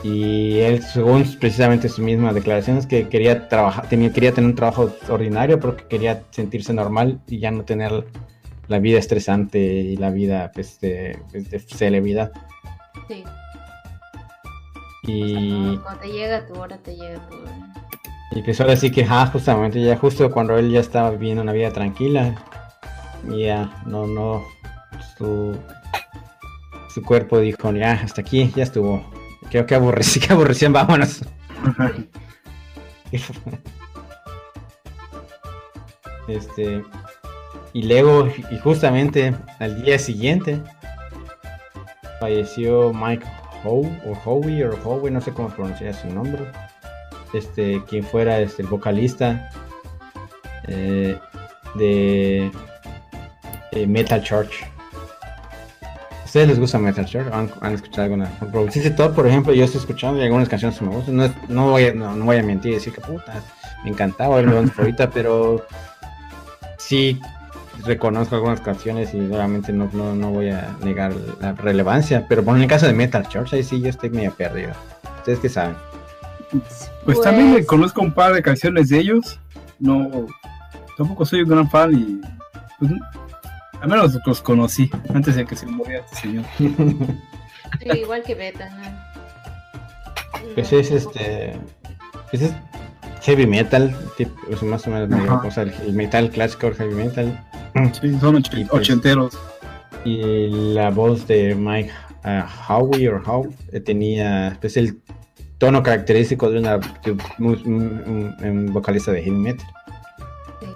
Y 0.03 0.59
él, 0.59 0.81
según 0.81 1.25
precisamente 1.39 1.89
sus 1.89 1.99
mismas 1.99 2.33
declaraciones, 2.33 2.85
que 2.85 3.09
quería 3.09 3.49
trabajar, 3.49 3.87
tenía, 3.89 4.13
quería 4.13 4.33
tener 4.33 4.49
un 4.49 4.55
trabajo 4.55 4.93
ordinario 5.09 5.59
porque 5.59 5.85
quería 5.89 6.23
sentirse 6.29 6.73
normal 6.73 7.19
y 7.27 7.39
ya 7.39 7.51
no 7.51 7.63
tener 7.63 8.05
la 8.69 8.79
vida 8.79 8.99
estresante 8.99 9.59
y 9.59 9.97
la 9.97 10.11
vida 10.11 10.51
pues, 10.53 10.79
de, 10.79 11.19
pues, 11.31 11.49
de 11.49 11.59
celebridad. 11.59 12.31
sí. 13.07 13.23
Y, 15.03 15.77
Cuando 15.77 16.01
te 16.01 16.07
llega 16.09 16.45
tu 16.45 16.53
hora, 16.53 16.77
te 16.77 16.95
llega 16.95 17.19
tu 17.27 17.35
hora. 17.35 17.51
y 18.31 18.43
pues 18.43 18.61
ahora 18.61 18.75
sí 18.75 18.91
que, 18.91 19.05
ah, 19.09 19.25
justamente, 19.31 19.81
ya 19.81 19.95
justo 19.97 20.29
cuando 20.29 20.57
él 20.57 20.71
ya 20.71 20.81
estaba 20.81 21.09
viviendo 21.09 21.41
una 21.41 21.53
vida 21.53 21.71
tranquila, 21.71 22.35
ya, 23.27 23.81
no, 23.87 24.05
no, 24.05 24.43
su, 25.17 25.57
su 26.93 27.01
cuerpo 27.01 27.39
dijo, 27.39 27.71
ya, 27.71 27.93
hasta 27.93 28.21
aquí, 28.21 28.51
ya 28.55 28.63
estuvo. 28.63 29.03
Creo 29.49 29.65
que 29.65 29.73
aborrecí, 29.73 30.19
que 30.25 30.33
aborrecían, 30.33 30.73
vámonos. 30.73 31.21
Este, 36.27 36.83
y 37.73 37.83
luego, 37.83 38.27
y 38.51 38.57
justamente 38.59 39.33
al 39.59 39.81
día 39.83 39.99
siguiente, 39.99 40.61
falleció 42.19 42.91
Mike 42.93 43.25
Howe, 43.63 43.89
o 44.05 44.13
Howie, 44.25 44.65
o 44.65 44.77
Howe, 44.83 45.09
no 45.11 45.21
sé 45.21 45.31
cómo 45.31 45.49
pronunciar 45.49 45.93
su 45.93 46.07
nombre. 46.09 46.41
Este, 47.33 47.83
quien 47.87 48.03
fuera 48.03 48.39
este, 48.39 48.63
el 48.63 48.67
vocalista 48.67 49.51
eh, 50.67 51.17
de 51.75 52.51
Metal 53.87 54.23
Church. 54.23 54.63
¿A 55.83 56.25
ustedes 56.25 56.47
les 56.47 56.59
gusta 56.59 56.79
Metal 56.79 57.05
Church? 57.05 57.27
¿Han, 57.31 57.73
escuchado 57.73 58.03
alguna? 58.03 58.29
Por 58.51 58.71
Top, 58.95 59.15
por 59.15 59.27
ejemplo, 59.27 59.53
yo 59.53 59.65
estoy 59.65 59.79
escuchando 59.79 60.19
y 60.19 60.23
algunas 60.23 60.49
canciones 60.49 60.81
me 60.81 60.89
gustan. 60.89 61.17
No, 61.17 61.33
no, 61.47 61.71
voy, 61.71 61.85
a, 61.85 62.43
mentir 62.43 62.71
y 62.71 62.75
decir 62.75 62.93
que 62.93 63.01
puta, 63.01 63.41
me 63.83 63.91
encantaba 63.91 64.39
el 64.39 64.47
mi 64.47 64.67
favorita, 64.67 65.09
pero 65.09 65.65
sí 66.77 67.19
reconozco 67.85 68.35
algunas 68.35 68.61
canciones 68.61 69.13
y 69.13 69.27
realmente 69.27 69.71
no, 69.71 69.89
no, 69.93 70.15
no 70.15 70.31
voy 70.31 70.49
a 70.49 70.75
negar 70.83 71.13
la 71.41 71.53
relevancia. 71.53 72.25
Pero 72.27 72.43
bueno, 72.43 72.57
en 72.57 72.63
el 72.63 72.69
caso 72.69 72.85
de 72.87 72.93
Metal 72.93 73.27
Church, 73.27 73.53
ahí 73.53 73.63
sí 73.63 73.81
yo 73.81 73.89
estoy 73.89 74.09
medio 74.09 74.33
perdido. 74.33 74.71
¿Ustedes 75.19 75.39
qué 75.39 75.49
saben? 75.49 75.75
Pues 77.05 77.21
también 77.21 77.53
me 77.53 77.65
conozco 77.65 78.01
un 78.01 78.13
par 78.13 78.33
de 78.33 78.41
canciones 78.41 78.89
de 78.89 78.99
ellos. 78.99 79.39
No, 79.79 80.27
tampoco 80.97 81.25
soy 81.25 81.43
un 81.43 81.49
gran 81.49 81.69
fan 81.69 81.93
y 81.93 82.21
pues, 82.79 82.91
al 83.81 83.89
menos 83.89 84.17
los 84.25 84.41
conocí 84.41 84.89
antes 85.13 85.35
de 85.35 85.45
que 85.45 85.55
se 85.55 85.65
muriera 85.65 86.03
este 86.05 86.15
señor. 86.17 86.45
Sí, 87.79 87.99
igual 87.99 88.23
que 88.23 88.33
Beta, 88.33 88.67
¿no? 88.67 88.81
Pues 90.55 90.73
es 90.73 90.89
este. 90.89 91.55
Pues 92.31 92.41
es 92.41 92.53
heavy 93.21 93.45
metal, 93.45 93.95
tipo, 94.17 94.33
sea, 94.57 94.67
más 94.67 94.87
o 94.87 94.89
menos, 94.89 95.07
medio, 95.07 95.31
Ajá. 95.31 95.47
o 95.47 95.51
sea, 95.51 95.63
el, 95.63 95.73
el 95.85 95.93
metal 95.93 96.31
clásico, 96.31 96.65
el 96.65 96.73
heavy 96.73 96.95
metal. 96.95 97.45
Sí, 98.01 98.17
son 98.19 98.35
och- 98.35 98.53
Y 98.57 98.65
pues- 98.65 98.81
ochenteros. 98.81 99.37
Y 100.05 100.73
la 100.73 100.89
voz 100.91 101.27
de 101.27 101.55
Mike 101.55 101.91
ah, 102.23 102.47
Howie 102.69 103.09
o 103.09 103.21
Howe 103.25 103.49
eh, 103.71 103.79
tenía 103.79 104.57
pues, 104.61 104.77
el 104.77 104.99
tono 105.57 105.83
característico 105.83 106.49
de 106.49 106.59
una 106.59 106.77
de 106.77 107.11
un, 107.39 107.55
un- 107.65 108.03
un- 108.05 108.35
un 108.49 108.73
vocalista 108.73 109.11
de 109.11 109.21
heavy 109.23 109.35
metal. 109.37 109.67
Sí. 110.61 110.67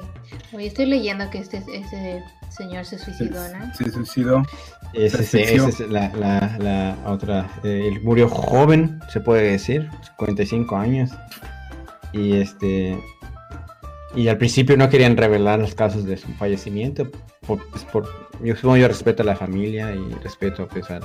Hoy 0.55 0.65
estoy 0.67 0.85
leyendo 0.87 1.29
que 1.29 1.39
este, 1.39 1.57
ese 1.73 2.21
señor 2.49 2.85
se 2.85 2.99
suicidó, 2.99 3.39
¿no? 3.57 3.73
Se 3.75 3.89
suicidó. 3.91 4.43
Esa 4.93 5.21
es, 5.21 5.79
la, 5.89 6.09
la- 6.15 6.57
la 6.59 6.97
otra. 7.09 7.49
eh, 7.63 7.89
él 7.91 8.01
murió 8.03 8.27
joven, 8.29 8.99
se 9.11 9.19
puede 9.21 9.51
decir, 9.51 9.89
55 10.17 10.75
años. 10.75 11.09
Y 12.11 12.33
este. 12.37 12.99
Y 14.15 14.27
al 14.27 14.37
principio 14.37 14.77
no 14.77 14.89
querían 14.89 15.17
revelar 15.17 15.59
los 15.59 15.73
casos 15.73 16.05
de 16.05 16.17
su 16.17 16.27
fallecimiento. 16.33 17.09
Por, 17.47 17.59
pues, 17.69 17.85
yo 18.43 18.55
supongo 18.55 18.77
yo 18.77 18.87
respeto 18.87 19.23
a 19.23 19.25
la 19.25 19.35
familia 19.35 19.93
y 19.93 20.13
respeto 20.23 20.67
pues, 20.67 20.85
a, 20.91 20.99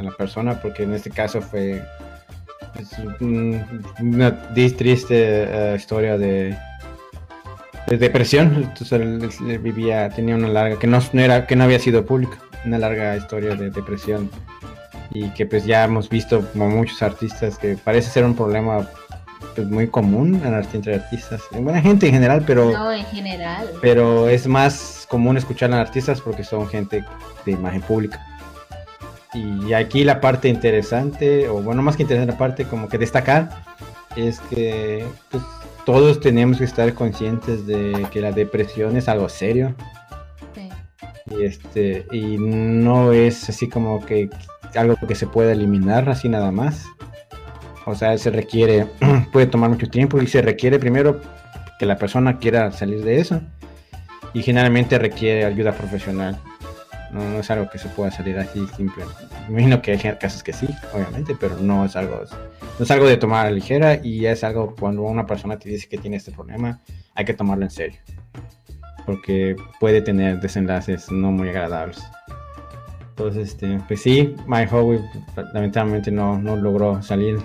la 0.00 0.10
persona, 0.10 0.60
porque 0.60 0.82
en 0.82 0.92
este 0.94 1.10
caso 1.10 1.40
fue 1.40 1.82
pues, 2.74 2.90
un- 3.20 3.64
una 4.00 4.48
triste 4.52 5.14
eh, 5.14 5.74
historia 5.76 6.18
de, 6.18 6.54
de 7.86 7.96
depresión. 7.96 8.54
Entonces 8.56 8.92
él, 8.92 9.58
vivía, 9.60 10.08
tenía 10.10 10.34
una 10.34 10.48
larga, 10.48 10.78
que 10.78 10.86
no, 10.86 10.98
no 11.12 11.20
era, 11.22 11.46
que 11.46 11.56
no 11.56 11.64
había 11.64 11.78
sido 11.78 12.04
pública, 12.04 12.38
una 12.66 12.78
larga 12.78 13.16
historia 13.16 13.54
de 13.54 13.70
depresión. 13.70 14.28
Y 15.12 15.30
que 15.30 15.46
pues 15.46 15.64
ya 15.64 15.84
hemos 15.84 16.08
visto 16.08 16.46
como 16.52 16.68
muchos 16.68 17.00
artistas 17.02 17.56
que 17.56 17.76
parece 17.76 18.10
ser 18.10 18.24
un 18.24 18.34
problema 18.34 18.88
pues, 19.54 19.68
muy 19.68 19.88
común 19.88 20.40
en 20.44 20.54
entre 20.74 20.94
artistas, 20.96 21.40
en 21.52 21.64
buena 21.64 21.80
gente 21.80 22.06
en 22.06 22.12
general, 22.14 22.44
pero 22.46 22.70
No, 22.72 22.92
en 22.92 23.04
general. 23.06 23.68
pero 23.80 24.28
es 24.28 24.46
más 24.46 25.06
común 25.08 25.36
escuchar 25.36 25.72
a 25.72 25.80
artistas 25.80 26.20
porque 26.20 26.44
son 26.44 26.66
gente 26.68 27.04
de 27.46 27.52
imagen 27.52 27.82
pública. 27.82 28.20
Y 29.32 29.72
aquí 29.72 30.04
la 30.04 30.20
parte 30.20 30.48
interesante, 30.48 31.48
o 31.48 31.60
bueno, 31.60 31.82
más 31.82 31.96
que 31.96 32.02
interesante, 32.02 32.32
la 32.32 32.38
parte 32.38 32.64
como 32.66 32.88
que 32.88 32.98
destacar, 32.98 33.48
es 34.16 34.38
que 34.40 35.04
pues, 35.30 35.42
todos 35.84 36.20
tenemos 36.20 36.58
que 36.58 36.64
estar 36.64 36.92
conscientes 36.94 37.66
de 37.66 38.06
que 38.12 38.20
la 38.20 38.30
depresión 38.32 38.96
es 38.96 39.08
algo 39.08 39.28
serio 39.28 39.74
Sí. 40.54 40.68
y, 41.36 41.44
este, 41.44 42.06
y 42.12 42.38
no 42.38 43.12
es 43.12 43.48
así 43.48 43.68
como 43.68 44.04
que 44.06 44.30
algo 44.76 44.94
que 45.06 45.14
se 45.16 45.26
pueda 45.26 45.52
eliminar 45.52 46.08
así 46.08 46.28
nada 46.28 46.50
más. 46.52 46.84
O 47.86 47.94
sea, 47.94 48.16
se 48.18 48.30
requiere, 48.30 48.86
puede 49.32 49.46
tomar 49.46 49.70
mucho 49.70 49.88
tiempo 49.88 50.20
y 50.20 50.26
se 50.26 50.42
requiere 50.42 50.78
primero 50.78 51.20
que 51.78 51.86
la 51.86 51.98
persona 51.98 52.38
quiera 52.38 52.72
salir 52.72 53.04
de 53.04 53.20
eso 53.20 53.40
y 54.32 54.42
generalmente 54.42 54.98
requiere 54.98 55.44
ayuda 55.44 55.72
profesional. 55.72 56.38
No, 57.12 57.22
no 57.30 57.38
es 57.38 57.50
algo 57.50 57.70
que 57.70 57.78
se 57.78 57.88
pueda 57.88 58.10
salir 58.10 58.36
así 58.38 58.66
simple. 58.76 59.04
Imagino 59.48 59.80
que 59.80 59.92
hay 59.92 59.98
casos 60.16 60.42
que 60.42 60.52
sí, 60.52 60.66
obviamente, 60.92 61.36
pero 61.38 61.56
no 61.58 61.84
es 61.84 61.94
algo, 61.94 62.22
no 62.78 62.84
es 62.84 62.90
algo 62.90 63.06
de 63.06 63.16
tomar 63.16 63.46
a 63.46 63.50
la 63.50 63.54
ligera 63.54 64.00
y 64.02 64.26
es 64.26 64.42
algo 64.42 64.74
cuando 64.74 65.02
una 65.02 65.26
persona 65.26 65.58
te 65.58 65.68
dice 65.68 65.88
que 65.88 65.98
tiene 65.98 66.16
este 66.16 66.32
problema, 66.32 66.80
hay 67.14 67.24
que 67.24 67.34
tomarlo 67.34 67.64
en 67.64 67.70
serio. 67.70 68.00
Porque 69.06 69.54
puede 69.78 70.00
tener 70.00 70.40
desenlaces 70.40 71.12
no 71.12 71.30
muy 71.30 71.50
agradables. 71.50 72.02
Entonces, 73.10 73.50
este, 73.50 73.78
pues 73.86 74.02
sí, 74.02 74.34
Mike 74.48 74.74
Howe 74.74 75.00
lamentablemente 75.52 76.10
no, 76.10 76.36
no 76.36 76.56
logró 76.56 77.00
salir 77.00 77.38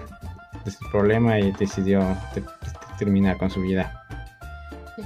problema 0.91 1.39
y 1.39 1.51
decidió 1.53 1.99
te- 2.33 2.41
te- 2.41 2.47
terminar 2.97 3.37
con 3.37 3.49
su 3.49 3.61
vida. 3.61 4.03
Sí. 4.95 5.03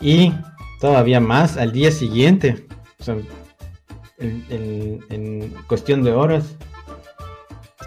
Y 0.00 0.32
todavía 0.80 1.20
más, 1.20 1.56
al 1.56 1.72
día 1.72 1.90
siguiente, 1.90 2.66
o 3.00 3.02
sea, 3.04 3.16
en, 4.18 4.44
en- 4.50 5.00
en 5.10 5.50
cuestión 5.68 6.02
de 6.02 6.12
horas, 6.12 6.54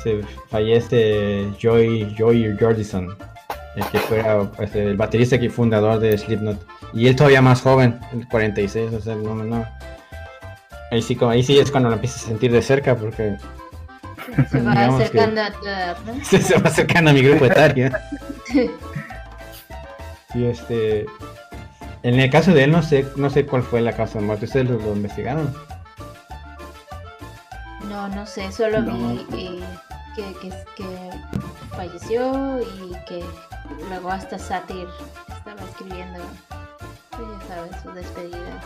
se 0.04 0.22
fallece 0.50 1.48
Joy, 1.60 2.16
Joy 2.18 2.56
Jordison, 2.60 3.10
el 3.76 3.86
que 3.92 4.00
fuera 4.00 4.50
pues, 4.52 4.74
el 4.76 4.96
baterista 4.98 5.36
y 5.36 5.50
fundador 5.50 6.00
de 6.00 6.18
Slipknot. 6.18 6.66
Y 6.94 7.08
él 7.08 7.16
todavía 7.16 7.42
más 7.42 7.62
joven, 7.62 8.00
el 8.14 8.28
46, 8.28 8.94
o 8.94 9.00
sea, 9.02 9.16
no, 9.16 9.36
no. 9.36 9.66
Ahí 10.92 11.02
sí, 11.04 11.16
ahí 11.22 11.44
sí 11.44 11.60
es 11.60 11.70
cuando 11.70 11.90
lo 11.90 11.96
empiezas 11.96 12.24
a 12.24 12.28
sentir 12.30 12.52
de 12.52 12.62
cerca 12.64 12.96
porque 12.96 13.38
Se 14.52 14.62
va 14.62 14.74
que- 14.74 14.80
acercando 14.80 15.42
a 15.42 15.52
tu 15.52 15.66
edad, 15.66 15.98
¿no? 16.06 16.26
se, 16.26 16.42
se 16.42 16.58
va 16.58 16.70
acercando 16.70 17.12
a 17.12 17.14
mi 17.14 17.22
grupo 17.22 17.46
etario. 17.46 17.90
Y 20.36 20.46
este, 20.46 21.08
en 22.04 22.20
el 22.20 22.30
caso 22.30 22.54
de 22.54 22.66
él 22.66 22.72
no 22.72 22.84
sé, 22.84 23.04
no 23.16 23.32
sé 23.32 23.48
cuál 23.48 23.64
fue 23.64 23.82
la 23.82 23.94
causa 23.94 24.20
de 24.20 24.26
muerte. 24.26 24.46
¿Ustedes 24.46 24.70
lo, 24.70 24.78
lo 24.78 24.94
investigaron? 24.96 25.52
No, 27.90 28.08
no 28.10 28.26
sé, 28.28 28.52
solo 28.52 28.80
No. 28.82 28.96
vi 28.96 29.26
eh, 29.34 29.60
que, 30.16 30.24
que, 30.40 30.50
que 30.76 31.10
falleció 31.76 32.60
y 32.60 32.92
que 33.08 33.24
luego 33.90 34.12
hasta 34.12 34.38
Satir 34.38 34.88
estaba 35.36 35.62
escribiendo, 35.68 36.20
pues 37.10 37.24
ya 37.42 37.56
sabes, 37.56 37.72
sus 37.82 37.96
despedidas. 37.96 38.66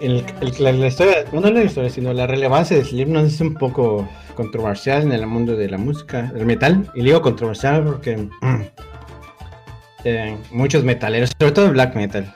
El- 0.00 0.24
el- 0.40 0.80
la, 0.80 0.86
historia, 0.86 1.24
bueno, 1.32 1.48
no 1.48 1.54
la 1.58 1.64
historia, 1.64 1.90
sino 1.90 2.12
la 2.12 2.26
relevancia 2.26 2.76
de 2.76 2.84
Slipknot 2.84 3.26
es 3.26 3.40
un 3.40 3.54
poco 3.54 4.08
controversial 4.34 5.02
en 5.02 5.12
el 5.12 5.26
mundo 5.26 5.56
de 5.56 5.68
la 5.70 5.78
música, 5.78 6.24
del 6.34 6.44
metal. 6.44 6.90
Y 6.94 7.02
digo 7.02 7.22
controversial 7.22 7.82
porque 7.84 8.28
eh, 10.04 10.36
muchos 10.50 10.84
metaleros, 10.84 11.30
sobre 11.38 11.52
todo 11.52 11.70
black 11.72 11.94
metal, 11.94 12.34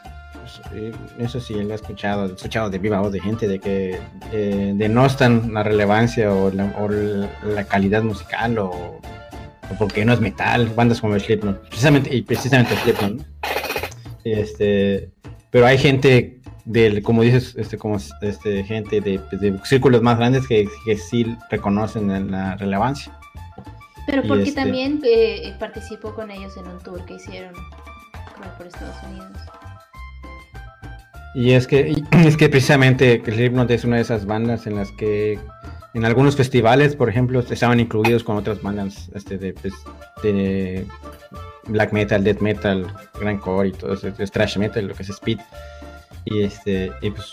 eso 1.18 1.40
sí 1.40 1.54
lo 1.54 1.72
he 1.72 1.74
escuchado, 1.74 2.26
he 2.26 2.34
escuchado 2.34 2.70
de 2.70 2.78
viva 2.78 3.00
voz 3.00 3.12
de 3.12 3.20
gente 3.20 3.48
de 3.48 3.58
que 3.58 3.98
eh, 4.32 4.72
denostan 4.76 5.52
la 5.52 5.62
relevancia 5.62 6.32
o 6.32 6.50
la, 6.50 7.64
calidad 7.64 8.02
musical 8.02 8.58
o, 8.58 9.00
porque 9.78 10.04
no 10.04 10.12
es 10.12 10.20
metal, 10.20 10.68
bandas 10.74 11.00
como 11.00 11.18
Slipknot, 11.18 11.68
precisamente, 11.68 12.14
y 12.14 12.22
precisamente 12.22 12.74
Slipknot, 12.76 13.12
¿no? 13.12 13.24
Este, 14.24 15.10
pero 15.50 15.66
hay 15.66 15.78
gente 15.78 16.39
del, 16.64 17.02
como 17.02 17.22
dices, 17.22 17.54
este, 17.56 17.76
como 17.78 17.98
este, 18.22 18.64
gente 18.64 19.00
de, 19.00 19.20
de 19.32 19.58
círculos 19.64 20.02
más 20.02 20.18
grandes 20.18 20.46
que, 20.46 20.68
que 20.84 20.96
sí 20.96 21.36
reconocen 21.50 22.30
la 22.30 22.56
relevancia. 22.56 23.12
Pero 24.06 24.22
porque 24.26 24.44
este- 24.44 24.60
también 24.60 25.00
eh, 25.04 25.54
participó 25.58 26.14
con 26.14 26.30
ellos 26.30 26.56
en 26.56 26.66
un 26.66 26.78
tour 26.78 27.04
que 27.04 27.14
hicieron, 27.14 27.54
creo, 27.54 28.56
por 28.56 28.66
Estados 28.66 28.96
Unidos. 29.08 29.36
Y 31.34 31.52
es 31.52 31.66
que, 31.66 31.90
y 31.90 32.04
es 32.26 32.36
que 32.36 32.48
precisamente 32.48 33.22
Slipknot 33.24 33.70
es 33.70 33.84
una 33.84 33.96
de 33.96 34.02
esas 34.02 34.26
bandas 34.26 34.66
en 34.66 34.76
las 34.76 34.90
que 34.92 35.38
en 35.94 36.04
algunos 36.04 36.36
festivales, 36.36 36.94
por 36.94 37.08
ejemplo, 37.08 37.40
estaban 37.40 37.80
incluidos 37.80 38.22
con 38.24 38.36
otras 38.36 38.62
bandas 38.62 39.10
este, 39.14 39.38
de, 39.38 39.52
pues, 39.54 39.74
de 40.22 40.86
black 41.66 41.92
metal, 41.92 42.22
death 42.22 42.40
metal, 42.40 42.86
grindcore 43.18 43.68
y 43.68 43.72
todo 43.72 43.94
eso, 43.94 44.08
es 44.18 44.30
thrash 44.30 44.56
metal, 44.56 44.86
lo 44.86 44.94
que 44.94 45.02
es 45.02 45.10
speed. 45.10 45.38
Y 46.24 46.42
este, 46.42 46.92
y 47.00 47.10
pues, 47.10 47.32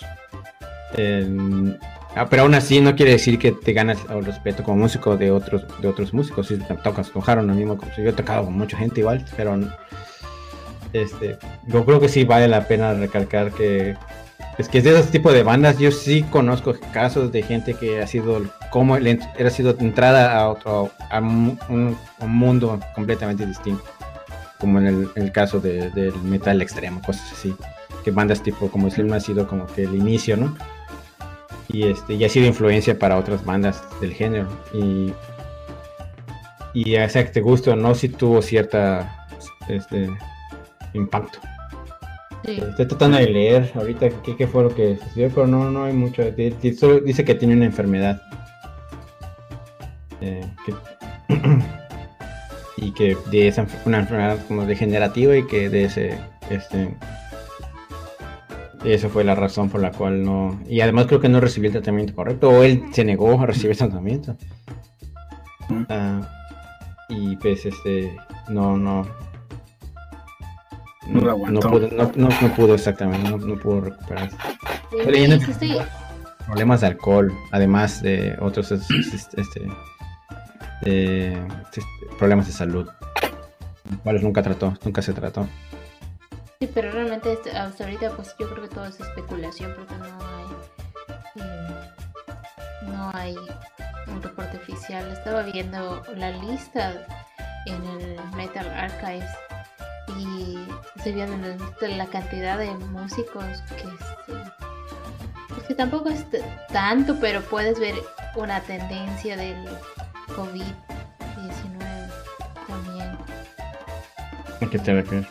ah, 2.15 2.27
pero 2.29 2.43
aún 2.43 2.55
así 2.55 2.81
no 2.81 2.95
quiere 2.95 3.11
decir 3.11 3.37
que 3.37 3.51
te 3.51 3.73
ganas 3.73 3.99
el 4.09 4.23
respeto 4.25 4.63
como 4.63 4.77
músico 4.77 5.17
de 5.17 5.31
otros, 5.31 5.63
de 5.81 5.87
otros 5.87 6.13
músicos. 6.13 6.47
Si 6.47 6.57
tocas 6.83 7.09
con 7.09 7.23
Haron, 7.25 7.47
lo 7.47 7.53
mismo, 7.53 7.77
yo 7.97 8.03
he 8.09 8.13
tocado 8.13 8.45
con 8.45 8.53
mucha 8.57 8.77
gente 8.77 9.01
igual, 9.01 9.25
pero 9.35 9.59
este, 10.93 11.37
yo 11.67 11.85
creo 11.85 11.99
que 11.99 12.09
sí 12.09 12.23
vale 12.23 12.47
la 12.47 12.67
pena 12.67 12.93
recalcar 12.93 13.51
que 13.51 13.95
es 14.57 14.69
que 14.69 14.79
es 14.79 14.83
de 14.85 14.97
ese 14.99 15.11
tipo 15.11 15.31
de 15.31 15.43
bandas. 15.43 15.77
Yo 15.77 15.91
sí 15.91 16.23
conozco 16.23 16.73
casos 16.93 17.31
de 17.31 17.43
gente 17.43 17.73
que 17.75 18.01
ha 18.01 18.07
sido 18.07 18.41
como 18.71 18.97
le 18.97 19.19
era 19.37 19.49
sido 19.49 19.75
entrada 19.79 20.35
a 20.39 20.49
otro 20.49 20.91
a 21.11 21.19
un, 21.19 21.59
un- 21.69 21.97
un 22.19 22.35
mundo 22.35 22.79
completamente 22.95 23.45
distinto, 23.45 23.83
como 24.59 24.79
en 24.79 25.09
el, 25.15 25.31
caso 25.31 25.59
de- 25.59 25.91
del 25.91 26.15
metal 26.23 26.61
extremo, 26.61 27.01
cosas 27.01 27.31
así. 27.33 27.53
Bandas 28.11 28.41
tipo 28.43 28.69
como 28.69 28.89
Slim 28.89 29.13
ha 29.13 29.19
sido 29.19 29.47
como 29.47 29.65
que 29.67 29.83
el 29.83 29.95
inicio, 29.95 30.37
¿no? 30.37 30.55
Y 31.69 31.83
este 31.87 32.13
y 32.15 32.23
ha 32.23 32.29
sido 32.29 32.45
influencia 32.47 32.97
para 32.97 33.17
otras 33.17 33.43
bandas 33.43 33.83
del 33.99 34.13
género 34.13 34.47
y 34.73 35.13
y 36.73 36.91
ya 36.91 37.09
sea 37.09 37.25
que 37.25 37.31
te 37.31 37.41
guste 37.41 37.71
o 37.71 37.75
no, 37.75 37.95
sí 37.95 38.09
tuvo 38.09 38.41
cierta 38.41 39.27
este 39.67 40.09
impacto. 40.93 41.39
Sí. 42.45 42.61
Estoy 42.61 42.87
tratando 42.87 43.17
de 43.17 43.29
leer 43.29 43.71
ahorita 43.75 44.09
qué, 44.23 44.37
qué 44.37 44.47
fue 44.47 44.63
lo 44.63 44.73
que 44.73 44.97
sucedió, 44.97 45.29
pero 45.33 45.47
no, 45.47 45.69
no 45.71 45.85
hay 45.85 45.93
mucho. 45.93 46.23
Solo 46.79 46.99
dice 46.99 47.25
que 47.25 47.35
tiene 47.35 47.55
una 47.55 47.65
enfermedad. 47.65 48.21
Eh, 50.21 50.45
que- 50.65 51.33
y 52.77 52.91
que 52.91 53.17
de 53.31 53.47
esa 53.47 53.65
una 53.85 53.99
enfermedad 53.99 54.37
como 54.47 54.65
degenerativa 54.65 55.35
y 55.35 55.45
que 55.47 55.69
de 55.69 55.85
ese 55.85 56.19
este 56.49 56.95
eso 58.85 59.09
fue 59.09 59.23
la 59.23 59.35
razón 59.35 59.69
por 59.69 59.81
la 59.81 59.91
cual 59.91 60.23
no 60.23 60.59
y 60.67 60.81
además 60.81 61.07
creo 61.07 61.19
que 61.19 61.29
no 61.29 61.39
recibió 61.39 61.67
el 61.69 61.73
tratamiento 61.73 62.13
correcto 62.15 62.49
o 62.49 62.63
él 62.63 62.83
se 62.91 63.03
negó 63.03 63.39
a 63.41 63.45
recibir 63.45 63.71
el 63.71 63.77
tratamiento 63.77 64.35
Mm. 65.69 65.83
Ah, 65.89 66.21
y 67.09 67.35
pues 67.35 67.65
este 67.65 68.15
no 68.47 68.77
no 68.77 69.05
No 71.07 71.19
lo 71.19 71.25
no, 71.25 71.31
aguantó. 71.31 71.69
pudo, 71.71 71.89
no, 71.91 72.11
no- 72.15 72.29
no 72.41 72.55
pudo 72.55 72.73
exactamente, 72.75 73.29
no, 73.29 73.37
no 73.37 73.55
pudo 73.59 73.81
recuperarse. 73.81 74.35
Sí, 74.91 74.97
leyendo- 75.11 75.39
sí, 75.45 75.51
estoy- 75.51 75.77
Problemas 76.45 76.79
de 76.81 76.87
alcohol, 76.87 77.33
además 77.51 78.01
de 78.01 78.37
otros 78.39 78.71
es- 78.71 78.89
es- 78.91 79.29
este, 79.35 79.61
de- 80.83 81.33
este, 81.63 81.81
problemas 82.17 82.47
de 82.47 82.53
salud, 82.53 82.87
los 83.89 83.99
cuales 84.01 84.23
nunca 84.23 84.41
trató, 84.41 84.73
nunca 84.85 85.01
se 85.01 85.11
trató. 85.13 85.47
Sí, 86.59 86.67
pero 86.73 86.91
realmente 86.91 87.33
este- 87.33 87.55
hasta 87.55 87.83
ahorita 87.83 88.11
pues 88.15 88.35
yo 88.39 88.49
creo 88.49 88.63
que 88.67 88.73
todo 88.73 88.85
es 88.85 88.99
especulación 88.99 89.73
porque 89.75 89.93
no 89.95 90.05
hay 90.05 91.43
eh, 91.43 91.91
no 92.83 93.11
hay 93.13 93.35
un 94.07 94.21
reporte 94.23 94.57
oficial. 94.57 95.07
Estaba 95.11 95.43
viendo 95.43 96.03
la 96.15 96.31
lista 96.31 96.93
en 97.67 97.83
el 97.85 98.19
Metal 98.35 98.67
Archives 98.73 99.29
y 100.17 100.57
estoy 100.95 101.11
viendo 101.13 101.37
la 101.81 102.05
cantidad 102.07 102.57
de 102.57 102.71
músicos 102.71 103.43
que 103.69 103.83
este, 103.83 104.51
pues 105.49 105.63
que 105.67 105.75
tampoco 105.75 106.09
es 106.09 106.25
tanto, 106.71 107.19
pero 107.19 107.41
puedes 107.41 107.79
ver 107.79 107.93
una 108.35 108.61
tendencia 108.61 109.35
del 109.37 109.63
COVID-19 110.29 112.09
también. 112.67 113.17
¿A 114.61 114.69
qué 114.71 114.79
te 114.79 114.93
refieres? 114.93 115.27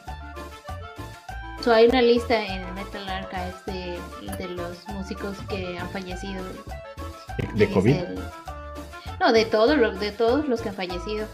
So, 1.66 1.72
hay 1.72 1.86
una 1.88 2.00
lista 2.00 2.40
en 2.46 2.62
el 2.62 2.72
Metal 2.74 3.08
Archives 3.08 3.56
de, 3.66 3.98
de 4.38 4.48
los 4.54 4.86
músicos 4.86 5.36
que 5.48 5.76
han 5.76 5.90
fallecido. 5.90 6.40
¿De, 7.56 7.68
COVID? 7.68 7.92
el- 7.92 8.18
no, 9.18 9.32
de, 9.32 9.44
todo 9.46 9.76
de 9.76 10.12
todos 10.12 10.46
los 10.46 10.60
que 10.60 10.68
han 10.68 10.76
fallecido. 10.76 11.26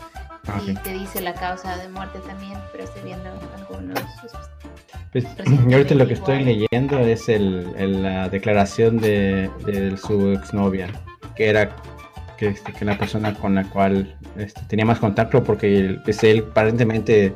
Ah, 0.48 0.58
y 0.66 0.72
te 0.72 0.94
dice 0.94 1.20
la 1.20 1.34
causa 1.34 1.76
de 1.76 1.86
muerte 1.90 2.18
también, 2.26 2.54
pero 2.72 2.84
estoy 2.84 3.02
viendo 3.02 3.28
algunos. 3.58 4.00
Pues, 5.12 5.26
y 5.68 5.72
ahorita 5.74 5.96
lo 5.96 6.06
que 6.08 6.14
estoy 6.14 6.42
leyendo 6.44 6.98
es 7.00 7.28
el, 7.28 7.70
el- 7.76 8.02
la 8.02 8.30
declaración 8.30 8.96
de, 9.02 9.50
de 9.66 9.98
su 9.98 10.30
exnovia, 10.30 10.88
que 11.36 11.50
era 11.50 11.76
que, 12.38 12.48
este, 12.48 12.72
que 12.72 12.86
la 12.86 12.96
persona 12.96 13.34
con 13.34 13.54
la 13.54 13.64
cual 13.64 14.16
este, 14.38 14.62
tenía 14.62 14.86
más 14.86 14.98
contacto, 14.98 15.44
porque 15.44 15.98
pues, 16.06 16.24
él 16.24 16.46
aparentemente 16.52 17.34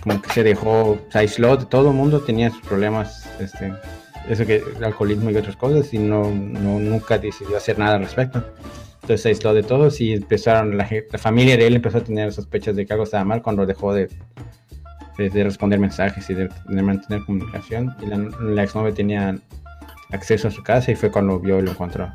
como 0.00 0.20
que 0.22 0.30
se 0.30 0.42
dejó, 0.42 0.98
se 1.10 1.18
aisló 1.18 1.56
de 1.56 1.66
todo 1.66 1.90
el 1.90 1.96
mundo, 1.96 2.20
tenía 2.20 2.50
sus 2.50 2.62
problemas, 2.62 3.28
este, 3.40 3.72
eso 4.28 4.46
que 4.46 4.62
el 4.76 4.84
alcoholismo 4.84 5.30
y 5.30 5.36
otras 5.36 5.56
cosas, 5.56 5.92
y 5.94 5.98
no, 5.98 6.24
no 6.30 6.78
nunca 6.78 7.18
decidió 7.18 7.56
hacer 7.56 7.78
nada 7.78 7.96
al 7.96 8.02
respecto. 8.02 8.44
Entonces 8.94 9.22
se 9.22 9.28
aisló 9.30 9.52
de 9.52 9.62
todos 9.64 10.00
y 10.00 10.12
empezaron, 10.12 10.76
la, 10.76 10.88
familia 11.18 11.56
de 11.56 11.66
él 11.66 11.74
empezó 11.74 11.98
a 11.98 12.04
tener 12.04 12.32
sospechas 12.32 12.76
de 12.76 12.86
que 12.86 12.92
algo 12.92 13.04
estaba 13.04 13.24
mal 13.24 13.42
cuando 13.42 13.66
dejó 13.66 13.92
de, 13.92 14.08
de, 15.18 15.28
de 15.28 15.44
responder 15.44 15.80
mensajes 15.80 16.28
y 16.30 16.34
de, 16.34 16.48
de 16.68 16.82
mantener 16.82 17.24
comunicación. 17.24 17.94
Y 18.00 18.06
la, 18.06 18.16
la 18.18 18.62
exnovia 18.62 18.94
tenía 18.94 19.36
acceso 20.12 20.46
a 20.48 20.50
su 20.52 20.62
casa 20.62 20.92
y 20.92 20.94
fue 20.94 21.10
cuando 21.10 21.40
vio 21.40 21.58
y 21.58 21.62
lo 21.62 21.72
encontró. 21.72 22.12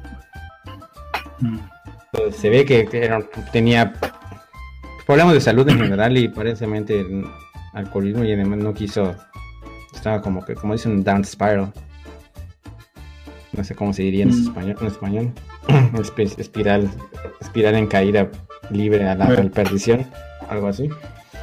Mm. 1.40 1.60
Entonces, 2.13 2.40
se 2.42 2.50
ve 2.50 2.63
que, 2.66 2.86
que 2.86 3.04
era- 3.04 3.20
tenía 3.52 3.94
problemas 5.06 5.34
de 5.34 5.42
salud 5.42 5.68
en 5.68 5.80
general 5.80 6.18
y 6.18 6.28
aparentemente 6.28 7.02
el 7.02 7.26
alcoholismo 7.73 8.23
y 8.23 8.34
además 8.34 8.60
no 8.60 8.73
quiso, 8.73 9.15
estaba 9.93 10.21
como 10.21 10.43
que, 10.45 10.56
como 10.56 10.73
dicen, 10.73 11.03
down 11.03 11.23
spiral. 11.25 11.71
No 13.53 13.63
sé 13.63 13.75
cómo 13.75 13.93
se 13.93 14.03
diría 14.03 14.23
en 14.23 14.30
Mm. 14.30 14.47
español. 14.47 14.77
En 14.82 14.88
español. 14.88 15.34
Espi- 15.93 16.38
espiral, 16.39 16.89
espiral 17.41 17.75
en 17.75 17.88
caída 17.88 18.27
libre 18.69 19.08
a 19.08 19.15
la, 19.15 19.27
perdición, 19.49 20.06
algo 20.49 20.67
así. 20.67 20.89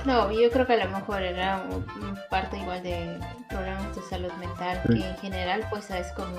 No, 0.05 0.31
yo 0.31 0.51
creo 0.51 0.67
que 0.67 0.75
a 0.75 0.85
lo 0.85 0.91
mejor 0.91 1.23
era 1.23 1.63
un- 1.71 1.85
un 2.05 2.19
parte 2.31 2.59
igual 2.59 2.83
de 2.83 3.19
problemas 3.49 3.97
de 3.97 4.03
salud 4.03 4.33
mental, 4.39 4.81
Sí. 4.87 4.99
que 5.01 5.09
en 5.09 5.17
general 5.17 5.65
pues 5.71 5.91
es 5.91 6.13
como... 6.13 6.35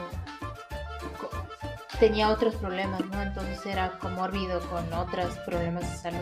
co- 1.19 1.29
tenía 1.99 2.29
otros 2.29 2.55
problemas, 2.55 3.01
¿no? 3.11 3.21
Entonces 3.21 3.65
era 3.65 3.91
comórbido 3.99 4.59
con 4.69 4.91
otros 4.93 5.35
problemas 5.39 5.89
de 5.91 5.97
salud. 5.97 6.19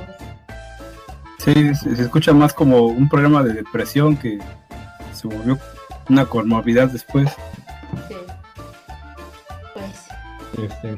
Sí, 1.43 1.75
se, 1.75 1.95
se 1.95 2.01
escucha 2.03 2.33
más 2.33 2.53
como 2.53 2.85
un 2.85 3.09
problema 3.09 3.43
de 3.43 3.53
depresión 3.53 4.15
que 4.17 4.39
se 5.13 5.27
volvió 5.27 5.57
una 6.09 6.25
comorbilidad 6.25 6.87
después. 6.89 7.29
Sí. 8.07 8.15
Pues 9.73 10.65
Este, 10.71 10.95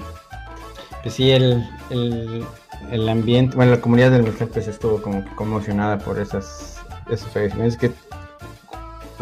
pues 1.01 1.13
sí, 1.15 1.31
el, 1.31 1.67
el, 1.89 2.45
el 2.91 3.09
ambiente, 3.09 3.55
bueno, 3.55 3.71
la 3.71 3.81
comunidad 3.81 4.11
del 4.11 4.23
Merced 4.23 4.47
pues 4.49 4.67
estuvo 4.67 5.01
como 5.01 5.23
que 5.23 5.31
conmocionada 5.35 5.97
por 5.97 6.19
esas, 6.19 6.79
esos 7.09 7.29
fallecimientos 7.31 7.77
que 7.79 7.91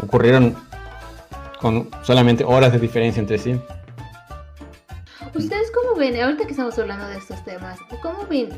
ocurrieron 0.02 0.54
con 1.60 1.88
solamente 2.02 2.44
horas 2.44 2.72
de 2.72 2.78
diferencia 2.78 3.20
entre 3.20 3.38
sí. 3.38 3.58
¿Ustedes 5.34 5.70
cómo 5.72 5.96
ven, 5.98 6.20
ahorita 6.22 6.44
que 6.44 6.50
estamos 6.50 6.78
hablando 6.78 7.06
de 7.08 7.16
estos 7.16 7.42
temas, 7.44 7.78
cómo 8.02 8.26
ven, 8.28 8.50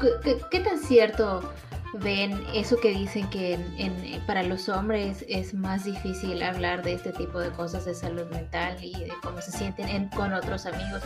qué, 0.00 0.08
qué- 0.22 0.40
qué 0.50 0.60
tan 0.60 0.78
cierto 0.78 1.52
ven 1.94 2.44
eso 2.54 2.76
que 2.78 2.90
dicen 2.90 3.28
que 3.30 3.54
en- 3.54 3.74
en- 3.78 4.20
para 4.26 4.42
los 4.42 4.68
hombres 4.68 5.24
es 5.28 5.54
más 5.54 5.84
difícil 5.84 6.42
hablar 6.42 6.82
de 6.82 6.94
este 6.94 7.12
tipo 7.12 7.38
de 7.38 7.50
cosas 7.50 7.84
de 7.84 7.94
salud 7.94 8.26
mental 8.30 8.76
y 8.82 8.92
de 8.92 9.12
cómo 9.22 9.40
se 9.40 9.52
sienten 9.52 9.88
en- 9.88 10.08
con 10.08 10.32
otros 10.32 10.66
amigos? 10.66 11.02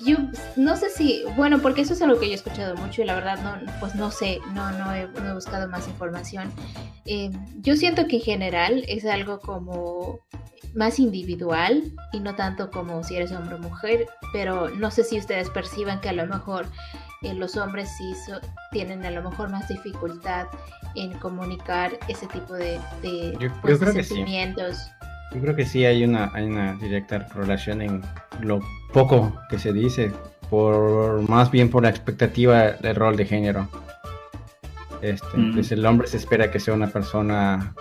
Yo 0.00 0.16
no 0.56 0.76
sé 0.76 0.88
si, 0.90 1.22
bueno, 1.36 1.60
porque 1.60 1.82
eso 1.82 1.92
es 1.92 2.02
algo 2.02 2.18
que 2.18 2.26
yo 2.26 2.32
he 2.32 2.36
escuchado 2.36 2.74
mucho 2.76 3.02
y 3.02 3.04
la 3.04 3.14
verdad 3.14 3.38
no, 3.42 3.72
pues 3.80 3.94
no 3.94 4.10
sé, 4.10 4.40
no, 4.54 4.70
no, 4.72 4.92
he, 4.94 5.06
no 5.08 5.30
he 5.30 5.34
buscado 5.34 5.68
más 5.68 5.86
información. 5.88 6.50
Eh, 7.04 7.30
yo 7.58 7.76
siento 7.76 8.06
que 8.06 8.16
en 8.16 8.22
general 8.22 8.84
es 8.88 9.04
algo 9.04 9.40
como 9.40 10.20
más 10.74 10.98
individual 10.98 11.82
y 12.12 12.20
no 12.20 12.34
tanto 12.34 12.70
como 12.70 13.02
si 13.04 13.16
eres 13.16 13.32
hombre 13.32 13.56
o 13.56 13.58
mujer, 13.58 14.06
pero 14.32 14.70
no 14.70 14.90
sé 14.90 15.04
si 15.04 15.18
ustedes 15.18 15.50
perciban 15.50 16.00
que 16.00 16.08
a 16.08 16.12
lo 16.12 16.26
mejor 16.26 16.66
eh, 17.22 17.34
los 17.34 17.56
hombres 17.56 17.88
sí 17.98 18.14
so- 18.26 18.40
tienen 18.72 19.04
a 19.04 19.10
lo 19.10 19.22
mejor 19.28 19.50
más 19.50 19.68
dificultad 19.68 20.46
en 20.94 21.12
comunicar 21.18 21.92
ese 22.08 22.26
tipo 22.26 22.54
de, 22.54 22.80
de, 23.02 23.32
Yo- 23.38 23.48
yo 23.48 23.52
pues, 23.60 23.80
de 23.80 23.92
que 23.92 24.02
sí. 24.02 24.14
sentimientos. 24.14 24.90
Yo 25.34 25.40
creo 25.40 25.54
que 25.54 25.64
sí 25.66 25.84
hay 25.84 26.02
una, 26.04 26.30
hay 26.34 26.44
una 26.46 26.74
directa 26.74 27.18
relación 27.34 27.82
en 27.82 28.02
lo 28.40 28.60
poco 28.92 29.32
que 29.48 29.58
se 29.58 29.72
dice, 29.72 30.10
por 30.48 31.28
más 31.28 31.50
bien 31.50 31.70
por 31.70 31.82
la 31.84 31.90
expectativa 31.90 32.72
del 32.72 32.96
rol 32.96 33.16
de 33.16 33.26
género. 33.26 33.68
Este, 35.02 35.36
Mm. 35.36 35.54
pues 35.54 35.70
el 35.72 35.84
hombre 35.86 36.08
se 36.08 36.16
espera 36.16 36.50
que 36.50 36.58
sea 36.60 36.74
una 36.74 36.88
persona 36.88 37.74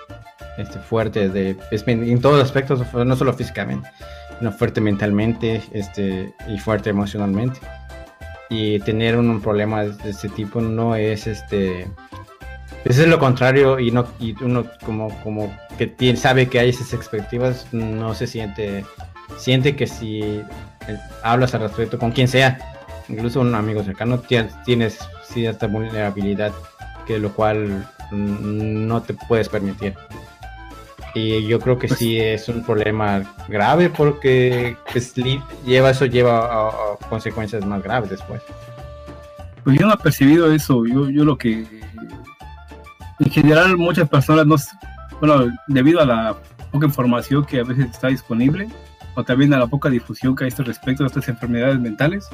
este, 0.58 0.80
fuerte 0.80 1.30
de, 1.30 1.58
en 1.72 2.22
todos 2.22 2.36
los 2.38 2.46
aspectos, 2.46 2.82
no 2.94 3.16
solo 3.16 3.34
físicamente, 3.34 3.90
sino 4.38 4.52
fuerte 4.52 4.80
mentalmente 4.82 5.62
este, 5.74 6.34
y 6.48 6.60
fuerte 6.60 6.90
emocionalmente. 6.92 7.60
Y 8.50 8.80
tener 8.80 9.16
un, 9.16 9.42
problema 9.42 9.84
de, 9.84 10.10
este 10.10 10.30
tipo 10.30 10.60
no 10.60 10.96
es 10.96 11.28
este 11.28 11.88
es 12.86 13.08
lo 13.08 13.20
contrario 13.20 13.80
y 13.80 13.92
no 13.92 14.08
y 14.20 14.42
uno 14.42 14.66
como 14.86 15.10
como 15.22 15.56
que 15.78 15.88
tiene, 15.88 16.18
sabe 16.18 16.48
que 16.48 16.60
hay 16.60 16.70
esas 16.70 16.94
expectativas 16.94 17.68
no 17.72 18.16
se 18.16 18.26
siente 18.26 18.86
siente 19.38 19.76
que 19.76 19.86
si 19.86 20.22
eh, 20.22 20.46
hablas 21.22 21.54
al 21.54 21.62
respecto 21.62 22.00
con 22.00 22.12
quien 22.12 22.28
sea 22.28 22.58
incluso 23.10 23.42
un 23.42 23.54
amigo 23.54 23.84
cercano 23.84 24.20
tienes, 24.20 24.54
tienes 24.64 25.00
cierta 25.24 25.68
vulnerabilidad 25.68 26.54
que 27.06 27.20
lo 27.20 27.34
cual 27.34 27.88
mm, 28.12 28.88
no 28.88 29.02
te 29.02 29.14
puedes 29.14 29.50
permitir 29.50 29.96
y 31.14 31.48
yo 31.48 31.60
creo 31.60 31.80
que 31.80 31.88
sí 31.88 32.20
es 32.20 32.48
un 32.50 32.64
problema 32.64 33.24
grave 33.48 33.90
porque 33.90 34.78
pues, 34.92 35.14
lleva 35.66 35.90
eso 35.90 36.06
lleva 36.06 36.68
a, 36.68 36.72
consecuencias 37.10 37.66
más 37.66 37.82
graves 37.82 38.12
después 38.12 38.42
Pues 39.64 39.80
yo 39.80 39.88
no 39.88 39.94
he 39.94 39.98
percibido 39.98 40.52
eso. 40.52 40.86
Yo, 40.86 41.10
yo 41.10 41.26
lo 41.26 41.38
que. 41.38 41.66
En 43.20 43.30
general, 43.32 43.78
muchas 43.78 44.08
personas 44.08 44.46
no. 44.46 44.56
Bueno, 45.20 45.52
debido 45.68 46.00
a 46.00 46.06
la 46.06 46.36
poca 46.72 46.86
información 46.86 47.46
que 47.46 47.60
a 47.60 47.64
veces 47.64 47.90
está 47.90 48.08
disponible, 48.08 48.70
o 49.16 49.24
también 49.24 49.54
a 49.54 49.60
la 49.60 49.68
poca 49.68 49.90
difusión 49.90 50.36
que 50.36 50.46
hay 50.46 50.50
este 50.50 50.64
respecto 50.64 51.04
a 51.04 51.08
estas 51.08 51.28
enfermedades 51.28 51.80
mentales, 51.80 52.30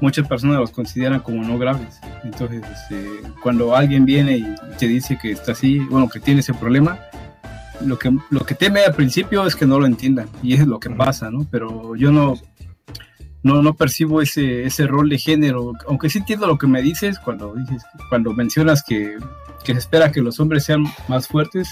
muchas 0.00 0.26
personas 0.28 0.58
los 0.58 0.70
consideran 0.70 1.20
como 1.20 1.42
no 1.42 1.58
graves. 1.58 2.00
Entonces, 2.22 2.62
este, 2.70 3.22
cuando 3.42 3.74
alguien 3.74 4.04
viene 4.04 4.36
y 4.36 4.54
te 4.78 4.86
dice 4.86 5.18
que 5.20 5.32
está 5.32 5.52
así, 5.52 5.78
bueno, 5.78 6.08
que 6.08 6.20
tiene 6.20 6.40
ese 6.40 6.54
problema, 6.54 6.98
lo 7.84 7.98
que, 7.98 8.16
lo 8.30 8.40
que 8.40 8.54
teme 8.54 8.80
al 8.80 8.94
principio 8.94 9.46
es 9.46 9.56
que 9.56 9.66
no 9.66 9.78
lo 9.78 9.86
entiendan, 9.86 10.28
y 10.42 10.54
eso 10.54 10.62
es 10.62 10.68
lo 10.68 10.80
que 10.80 10.90
pasa, 10.90 11.30
¿no? 11.30 11.46
Pero 11.50 11.96
yo 11.96 12.12
no, 12.12 12.34
no, 13.42 13.62
no 13.62 13.74
percibo 13.74 14.22
ese, 14.22 14.64
ese 14.64 14.86
rol 14.86 15.08
de 15.08 15.18
género, 15.18 15.72
aunque 15.88 16.08
sí 16.08 16.18
entiendo 16.18 16.46
lo 16.46 16.58
que 16.58 16.66
me 16.66 16.82
dices 16.82 17.18
cuando 17.18 17.54
dices, 17.54 17.82
cuando 18.08 18.32
mencionas 18.32 18.82
que, 18.82 19.16
que 19.64 19.72
se 19.72 19.78
espera 19.78 20.12
que 20.12 20.22
los 20.22 20.38
hombres 20.40 20.64
sean 20.64 20.84
más 21.08 21.26
fuertes, 21.28 21.68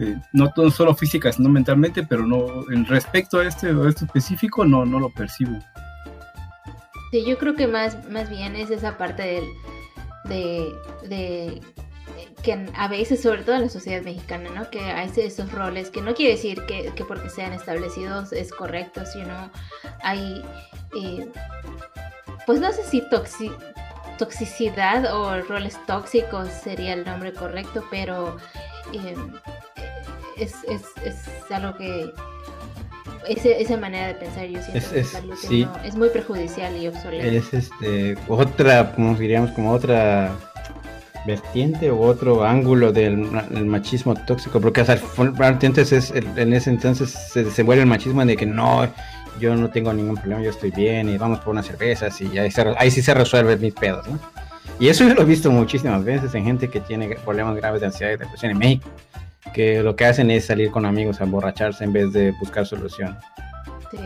eh, 0.00 0.16
no 0.32 0.50
todo 0.52 0.70
solo 0.70 0.94
física, 0.94 1.30
sino 1.30 1.50
mentalmente, 1.50 2.02
pero 2.02 2.26
no, 2.26 2.70
en 2.70 2.86
respecto 2.86 3.38
a 3.38 3.46
este, 3.46 3.68
a 3.68 3.88
esto 3.88 4.06
específico, 4.06 4.64
no, 4.64 4.86
no 4.86 4.98
lo 4.98 5.10
percibo. 5.10 5.58
Sí, 7.10 7.24
yo 7.26 7.36
creo 7.38 7.54
que 7.54 7.66
más, 7.66 8.08
más 8.10 8.30
bien 8.30 8.56
es 8.56 8.70
esa 8.70 8.96
parte 8.96 9.22
del, 9.22 9.44
de, 10.24 10.72
de 11.08 11.60
que 12.42 12.66
a 12.74 12.88
veces, 12.88 13.22
sobre 13.22 13.42
todo 13.42 13.56
en 13.56 13.62
la 13.62 13.68
sociedad 13.68 14.02
mexicana, 14.02 14.50
¿no? 14.54 14.70
Que 14.70 14.80
hay 14.80 15.10
esos 15.16 15.50
roles, 15.52 15.90
que 15.90 16.00
no 16.02 16.14
quiere 16.14 16.32
decir 16.34 16.64
que, 16.66 16.92
que 16.94 17.04
porque 17.04 17.28
sean 17.30 17.52
establecidos 17.52 18.32
es 18.32 18.52
correcto, 18.52 19.02
sino 19.06 19.50
hay, 20.02 20.42
eh, 20.96 21.28
pues 22.46 22.60
no 22.60 22.72
sé 22.72 22.82
si 22.84 23.02
toxi- 23.02 23.54
toxicidad 24.18 25.14
o 25.14 25.40
roles 25.42 25.78
tóxicos 25.86 26.48
sería 26.48 26.92
el 26.94 27.04
nombre 27.04 27.32
correcto, 27.32 27.84
pero 27.90 28.36
eh, 28.92 29.14
es, 30.36 30.54
es, 30.68 30.82
es 31.04 31.16
algo 31.50 31.76
que 31.76 32.12
ese- 33.28 33.60
esa 33.62 33.76
manera 33.76 34.08
de 34.08 34.14
pensar 34.14 34.46
yo 34.46 34.60
siento 34.62 34.78
Es- 34.78 34.88
que 34.88 35.00
es- 35.00 35.40
sí. 35.40 35.64
no- 35.64 35.76
es 35.84 35.94
muy 35.94 36.08
perjudicial 36.08 36.76
y 36.76 36.88
obsoleta. 36.88 37.24
Es 37.26 37.52
este 37.54 38.16
otra, 38.28 38.92
como 38.92 39.14
diríamos, 39.14 39.50
como 39.52 39.72
otra 39.72 40.32
vertiente 41.26 41.90
o 41.90 42.00
otro 42.00 42.44
ángulo 42.44 42.92
del, 42.92 43.16
ma- 43.16 43.42
del 43.42 43.66
machismo 43.66 44.14
tóxico, 44.14 44.60
porque 44.60 44.80
hasta 44.80 44.98
antes 45.40 45.92
es 45.92 46.10
en 46.12 46.52
ese 46.52 46.70
entonces 46.70 47.10
se 47.10 47.44
desenvuelve 47.44 47.82
el 47.82 47.88
machismo 47.88 48.24
de 48.24 48.36
que 48.36 48.46
no, 48.46 48.88
yo 49.38 49.54
no 49.56 49.70
tengo 49.70 49.92
ningún 49.92 50.16
problema, 50.16 50.42
yo 50.42 50.50
estoy 50.50 50.70
bien 50.70 51.08
y 51.08 51.18
vamos 51.18 51.40
por 51.40 51.50
unas 51.52 51.66
cervezas 51.66 52.20
y 52.20 52.38
ahí, 52.38 52.50
se 52.50 52.64
ahí 52.78 52.90
sí 52.90 53.02
se 53.02 53.12
resuelven 53.14 53.60
mis 53.60 53.74
pedos, 53.74 54.06
¿no? 54.08 54.18
Y 54.78 54.88
eso 54.88 55.06
yo 55.06 55.12
lo 55.14 55.22
he 55.22 55.26
visto 55.26 55.50
muchísimas 55.50 56.02
veces 56.04 56.34
en 56.34 56.44
gente 56.44 56.68
que 56.68 56.80
tiene 56.80 57.14
problemas 57.16 57.54
graves 57.56 57.80
de 57.82 57.88
ansiedad 57.88 58.12
y 58.12 58.16
depresión 58.16 58.52
en 58.52 58.58
México, 58.58 58.88
que 59.52 59.82
lo 59.82 59.94
que 59.94 60.06
hacen 60.06 60.30
es 60.30 60.46
salir 60.46 60.70
con 60.70 60.86
amigos 60.86 61.20
a 61.20 61.24
emborracharse 61.24 61.84
en 61.84 61.92
vez 61.92 62.12
de 62.14 62.32
buscar 62.40 62.64
solución. 62.66 63.18
Sí. 63.90 63.98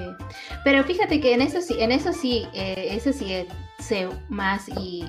Pero 0.64 0.83
fíjate 0.85 1.20
que 1.20 1.35
en 1.35 1.42
eso 1.42 1.61
sí, 1.61 1.77
en 1.79 1.92
eso 1.92 2.12
sí, 2.12 2.47
eh, 2.55 2.88
eso 2.90 3.12
sí 3.12 3.33
eh, 3.33 3.47
sé 3.79 4.09
más 4.29 4.66
y, 4.68 5.05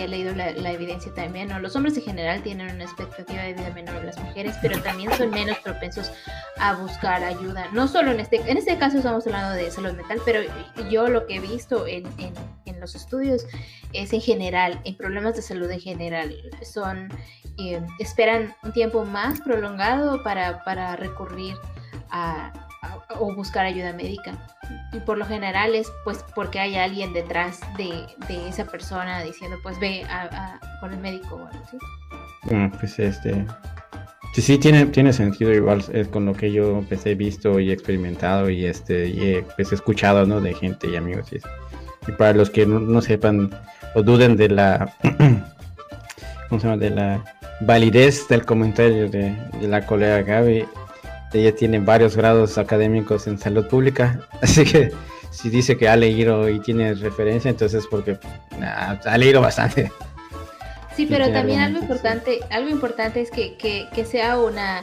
he 0.00 0.08
leído 0.08 0.34
la, 0.34 0.50
evidencia 0.72 1.12
también. 1.14 1.48
¿no? 1.48 1.58
Los 1.60 1.76
hombres 1.76 1.96
en 1.96 2.04
general 2.04 2.42
tienen 2.42 2.74
una 2.74 2.84
expectativa 2.84 3.42
de 3.42 3.54
vida 3.54 3.70
menor 3.74 3.96
a 3.96 4.02
las 4.04 4.18
mujeres, 4.18 4.54
pero 4.62 4.80
también 4.82 5.12
son 5.16 5.30
menos 5.30 5.58
propensos 5.58 6.10
a 6.58 6.74
buscar 6.74 7.22
ayuda. 7.22 7.68
No 7.72 7.86
solo 7.88 8.10
en 8.10 8.20
este, 8.20 8.36
en 8.50 8.56
este 8.56 8.76
caso 8.78 8.98
estamos 8.98 9.26
hablando 9.26 9.54
de 9.54 9.70
salud 9.70 9.92
mental, 9.92 10.20
pero 10.24 10.40
yo 10.90 11.08
lo 11.08 11.26
que 11.26 11.36
he 11.36 11.40
visto 11.40 11.86
en, 11.86 12.06
en- 12.18 12.32
los 12.80 12.96
estudios 12.96 13.46
es 13.92 14.12
en 14.12 14.20
general, 14.20 14.80
en 14.82 14.96
problemas 14.96 15.36
de 15.36 15.42
salud 15.42 15.70
en 15.70 15.78
general, 15.78 16.34
son 16.64 17.10
eh, 17.56 17.80
esperan 18.00 18.56
un 18.64 18.72
tiempo 18.72 19.04
más 19.04 19.40
prolongado 19.40 20.24
para, 20.24 20.64
para 20.64 20.96
recurrir 20.96 21.54
a- 22.10 22.52
o 23.18 23.34
buscar 23.34 23.64
ayuda 23.66 23.92
médica. 23.92 24.32
Y 24.92 25.00
por 25.00 25.18
lo 25.18 25.24
general 25.26 25.74
es 25.74 25.90
pues 26.04 26.24
porque 26.34 26.60
hay 26.60 26.76
alguien 26.76 27.12
detrás 27.12 27.60
de, 27.76 28.06
de 28.28 28.48
esa 28.48 28.64
persona 28.64 29.22
diciendo 29.22 29.58
pues 29.62 29.78
ve 29.78 30.04
a, 30.04 30.22
a- 30.22 30.60
con 30.80 30.92
el 30.92 30.98
médico 31.00 31.36
o 31.36 31.46
algo 31.46 31.64
así. 31.64 31.76
Bueno, 32.44 32.72
pues 32.78 32.98
este. 32.98 33.44
Sí, 34.34 34.40
sí, 34.40 34.58
tiene, 34.58 34.86
tiene 34.86 35.12
sentido 35.12 35.52
igual 35.52 35.84
es 35.92 36.08
con 36.08 36.24
lo 36.24 36.32
que 36.32 36.50
yo 36.50 36.82
pues, 36.88 37.04
he 37.04 37.14
visto 37.14 37.60
y 37.60 37.70
experimentado 37.70 38.48
y 38.48 38.64
este 38.64 39.06
y 39.06 39.20
he 39.34 39.42
pues, 39.42 39.72
escuchado 39.72 40.24
¿no? 40.24 40.40
de 40.40 40.54
gente 40.54 40.88
y 40.88 40.96
amigos. 40.96 41.28
Y, 41.32 42.12
para 42.12 42.32
los 42.32 42.48
que 42.50 42.64
no, 42.66 42.80
no 42.80 43.00
sepan 43.02 43.50
o 43.94 44.02
duden 44.02 44.36
de 44.36 44.48
la 44.48 44.90
¿cómo 46.48 46.60
se 46.60 46.76
de 46.78 46.90
la 46.90 47.22
validez 47.60 48.26
del 48.28 48.44
comentario 48.44 49.08
de, 49.08 49.36
de 49.60 49.68
la 49.68 49.86
colega 49.86 50.22
Gaby, 50.22 50.64
ella 51.32 51.54
tiene 51.54 51.78
varios 51.78 52.16
grados 52.16 52.58
académicos 52.58 53.26
en 53.26 53.38
salud 53.38 53.66
pública, 53.66 54.20
así 54.42 54.64
que 54.64 54.92
si 55.30 55.50
dice 55.50 55.76
que 55.76 55.88
ha 55.88 55.96
leído 55.96 56.48
y 56.48 56.60
tiene 56.60 56.94
referencia, 56.94 57.50
entonces 57.50 57.86
porque 57.90 58.18
nah, 58.58 58.98
ha 59.04 59.18
leído 59.18 59.40
bastante. 59.40 59.90
Sí, 60.96 61.06
pero 61.06 61.32
también 61.32 61.60
algo 61.60 61.78
importante, 61.78 62.40
algo 62.50 62.68
importante 62.68 63.22
es 63.22 63.30
que, 63.30 63.56
que, 63.56 63.88
que 63.94 64.04
sea 64.04 64.38
una, 64.38 64.82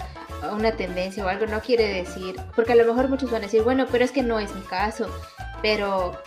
una 0.52 0.72
tendencia 0.72 1.24
o 1.24 1.28
algo, 1.28 1.46
no 1.46 1.60
quiere 1.62 1.88
decir, 1.88 2.36
porque 2.56 2.74
a 2.74 2.76
lo 2.76 2.86
mejor 2.86 3.10
muchos 3.10 3.30
van 3.30 3.44
a 3.44 3.46
decir, 3.46 3.62
bueno, 3.62 3.86
pero 3.92 4.04
es 4.04 4.12
que 4.12 4.24
no 4.24 4.40
es 4.40 4.54
mi 4.56 4.62
caso, 4.62 5.08
pero 5.62 6.20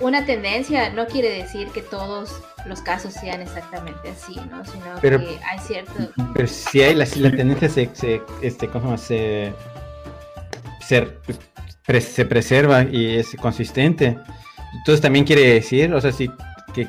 una 0.00 0.24
tendencia 0.24 0.90
no 0.90 1.06
quiere 1.06 1.30
decir 1.30 1.68
que 1.68 1.82
todos 1.82 2.40
los 2.68 2.80
casos 2.82 3.14
sean 3.14 3.40
exactamente 3.40 4.10
así, 4.10 4.36
¿no? 4.50 4.64
Sino 4.64 4.84
Pero- 5.00 5.18
que 5.20 5.38
hay 5.44 5.58
cierto... 5.60 5.92
Pero 6.34 6.46
si 6.46 6.82
hay 6.82 6.94
la, 6.94 7.06
si 7.06 7.20
la 7.20 7.30
tendencia 7.30 7.68
se, 7.68 7.90
se, 7.94 8.22
este, 8.42 8.68
¿cómo 8.68 8.96
se 8.98 9.52
se, 10.80 10.96
se, 10.96 11.08
pre- 11.86 12.00
se 12.00 12.24
preserva 12.24 12.82
y 12.84 13.16
es 13.18 13.34
consistente. 13.40 14.18
Entonces 14.74 15.00
también 15.00 15.24
quiere 15.24 15.54
decir, 15.54 15.92
o 15.94 16.00
sea, 16.00 16.12
si 16.12 16.30
que 16.74 16.88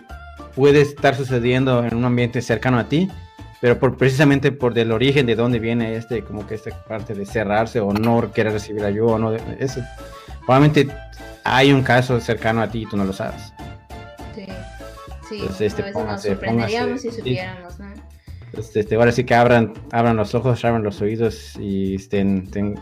puede 0.55 0.81
estar 0.81 1.15
sucediendo 1.15 1.83
en 1.85 1.95
un 1.95 2.05
ambiente 2.05 2.41
cercano 2.41 2.77
a 2.79 2.85
ti, 2.85 3.09
pero 3.61 3.77
por 3.79 3.97
precisamente 3.97 4.51
por 4.51 4.73
del 4.73 4.91
origen 4.91 5.25
de 5.25 5.35
dónde 5.35 5.59
viene 5.59 5.95
este, 5.95 6.23
como 6.23 6.45
que 6.47 6.55
esta 6.55 6.71
parte 6.83 7.13
de 7.13 7.25
cerrarse 7.25 7.79
o 7.79 7.91
no 7.93 8.31
querer 8.31 8.53
recibir 8.53 8.83
ayuda 8.85 9.13
o 9.13 9.19
no, 9.19 9.33
eso. 9.59 9.81
Probablemente 10.45 10.89
hay 11.43 11.71
un 11.73 11.83
caso 11.83 12.19
cercano 12.19 12.61
a 12.61 12.67
ti 12.69 12.83
y 12.83 12.85
tú 12.85 12.95
no 12.97 13.03
lo 13.05 13.13
sabes. 13.13 13.53
Sí, 15.29 15.39
sí, 15.39 15.45
Pues, 15.45 15.61
este, 15.61 15.81
a 15.81 15.85
veces 15.85 15.93
nos 15.95 16.03
póngase- 16.03 16.27
sorprenderíamos 16.29 17.01
si 17.01 17.07
póngase- 17.09 17.17
supiéramos, 17.17 17.79
¿no? 17.79 17.93
Este, 18.57 18.79
este, 18.79 18.95
ahora 18.95 19.11
sí 19.11 19.23
que 19.23 19.35
abran, 19.35 19.73
abran 19.91 20.15
los 20.17 20.33
ojos, 20.35 20.65
abran 20.65 20.83
los 20.83 20.99
oídos 21.01 21.55
y 21.59 21.95
estén, 21.95 22.45
estén- 22.47 22.79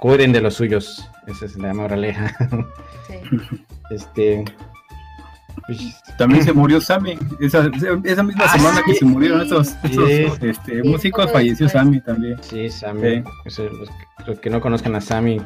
cuiden 0.00 0.32
de 0.32 0.40
los 0.42 0.54
suyos. 0.54 1.08
Esa 1.26 1.46
es 1.46 1.56
la 1.56 1.72
moraleja. 1.74 2.36
Sí. 3.08 3.14
Este. 3.90 4.44
pues, 5.66 5.78
También 6.18 6.42
se 6.44 6.52
murió 6.52 6.80
Sammy. 6.80 7.18
Esa, 7.40 7.70
esa 8.04 8.22
misma 8.22 8.44
Ah, 8.46 8.56
semana 8.56 8.80
que 8.86 8.94
se 8.94 9.04
murieron 9.04 9.46
Sí. 9.64 9.74
este, 10.40 10.54
Sí, 10.82 10.88
músicos, 10.88 11.30
falleció 11.30 11.66
después. 11.66 11.72
Sammy 11.72 12.00
también. 12.00 12.36
sí, 12.42 12.70
Sammy. 12.70 13.22
Los 14.26 14.40
que 14.40 14.48
no 14.50 14.60
conozcan 14.60 14.94
a 14.94 15.00
Sammy, 15.00 15.40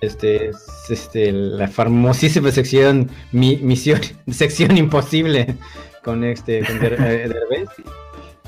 este 0.00 0.48
es 0.50 0.56
este, 0.88 1.30
la 1.32 1.68
famosísima 1.68 2.50
sección 2.50 3.10
mi, 3.32 3.56
Misión, 3.58 4.00
sección 4.30 4.76
imposible 4.76 5.54
con 6.02 6.24
este 6.24 6.64
con 6.64 6.78
Der- 6.80 6.94
eh, 7.00 7.28
Derbez. 7.28 7.68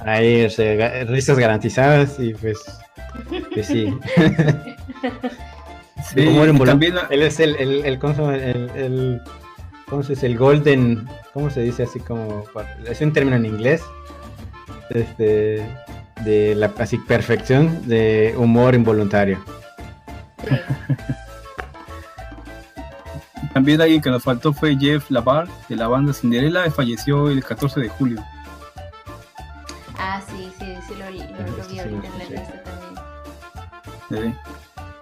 Ahí, 0.04 0.44
o 0.44 0.50
sea, 0.50 0.74
ga- 0.74 1.06
risas 1.06 1.38
garantizadas 1.38 2.18
y 2.18 2.34
pues, 2.34 2.58
pues 3.52 3.66
sí. 3.66 3.92
Sí, 6.12 6.26
también 6.64 6.94
Él 7.10 7.22
es 7.22 7.38
el, 7.38 7.54
el, 7.56 7.84
el. 7.86 7.98
El, 8.32 8.70
el- 8.74 9.20
¿cómo 9.88 10.02
se 10.02 10.14
dice? 10.14 10.26
El 10.26 10.36
golden, 10.36 11.06
¿cómo 11.32 11.48
se 11.48 11.62
dice 11.62 11.84
así 11.84 12.00
como? 12.00 12.44
Es 12.90 13.00
un 13.00 13.12
término 13.12 13.36
en 13.36 13.46
inglés, 13.46 13.82
este, 14.90 15.64
de 16.24 16.54
la 16.56 16.72
así, 16.78 16.98
perfección 16.98 17.86
de 17.88 18.34
humor 18.36 18.74
involuntario. 18.74 19.38
También 23.54 23.80
alguien 23.80 24.00
que 24.00 24.10
nos 24.10 24.22
faltó 24.22 24.52
fue 24.52 24.76
Jeff 24.78 25.10
Lavar 25.10 25.46
de 25.68 25.76
la 25.76 25.86
banda 25.88 26.12
Cinderella, 26.12 26.70
falleció 26.70 27.28
el 27.28 27.44
14 27.44 27.80
de 27.80 27.88
julio. 27.90 28.22
Ah, 29.98 30.20
sí, 30.26 30.50
sí, 30.58 30.74
sí, 30.88 30.94
lo, 30.98 31.04
lo, 31.10 31.56
lo 31.56 31.68
vi 31.68 31.78
ahorita 31.78 32.06
en 32.08 32.18
la 32.18 32.24
lista 32.24 32.62
también. 34.08 34.32
Eh, 34.32 34.34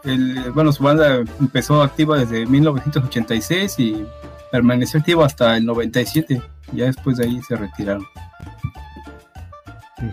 el- 0.04 0.50
bueno, 0.52 0.72
su 0.72 0.82
banda 0.82 1.16
empezó 1.40 1.82
activa 1.82 2.18
desde 2.18 2.44
1986 2.46 3.78
y 3.78 4.04
permaneció 4.50 4.98
activa 5.00 5.26
hasta 5.26 5.56
el 5.56 5.64
97. 5.66 6.42
Ya 6.72 6.86
después 6.86 7.16
de 7.18 7.24
ahí 7.26 7.40
se 7.42 7.56
retiraron. 7.56 8.06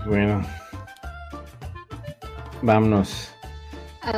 Bueno, 0.05 0.41
vámonos 2.61 3.31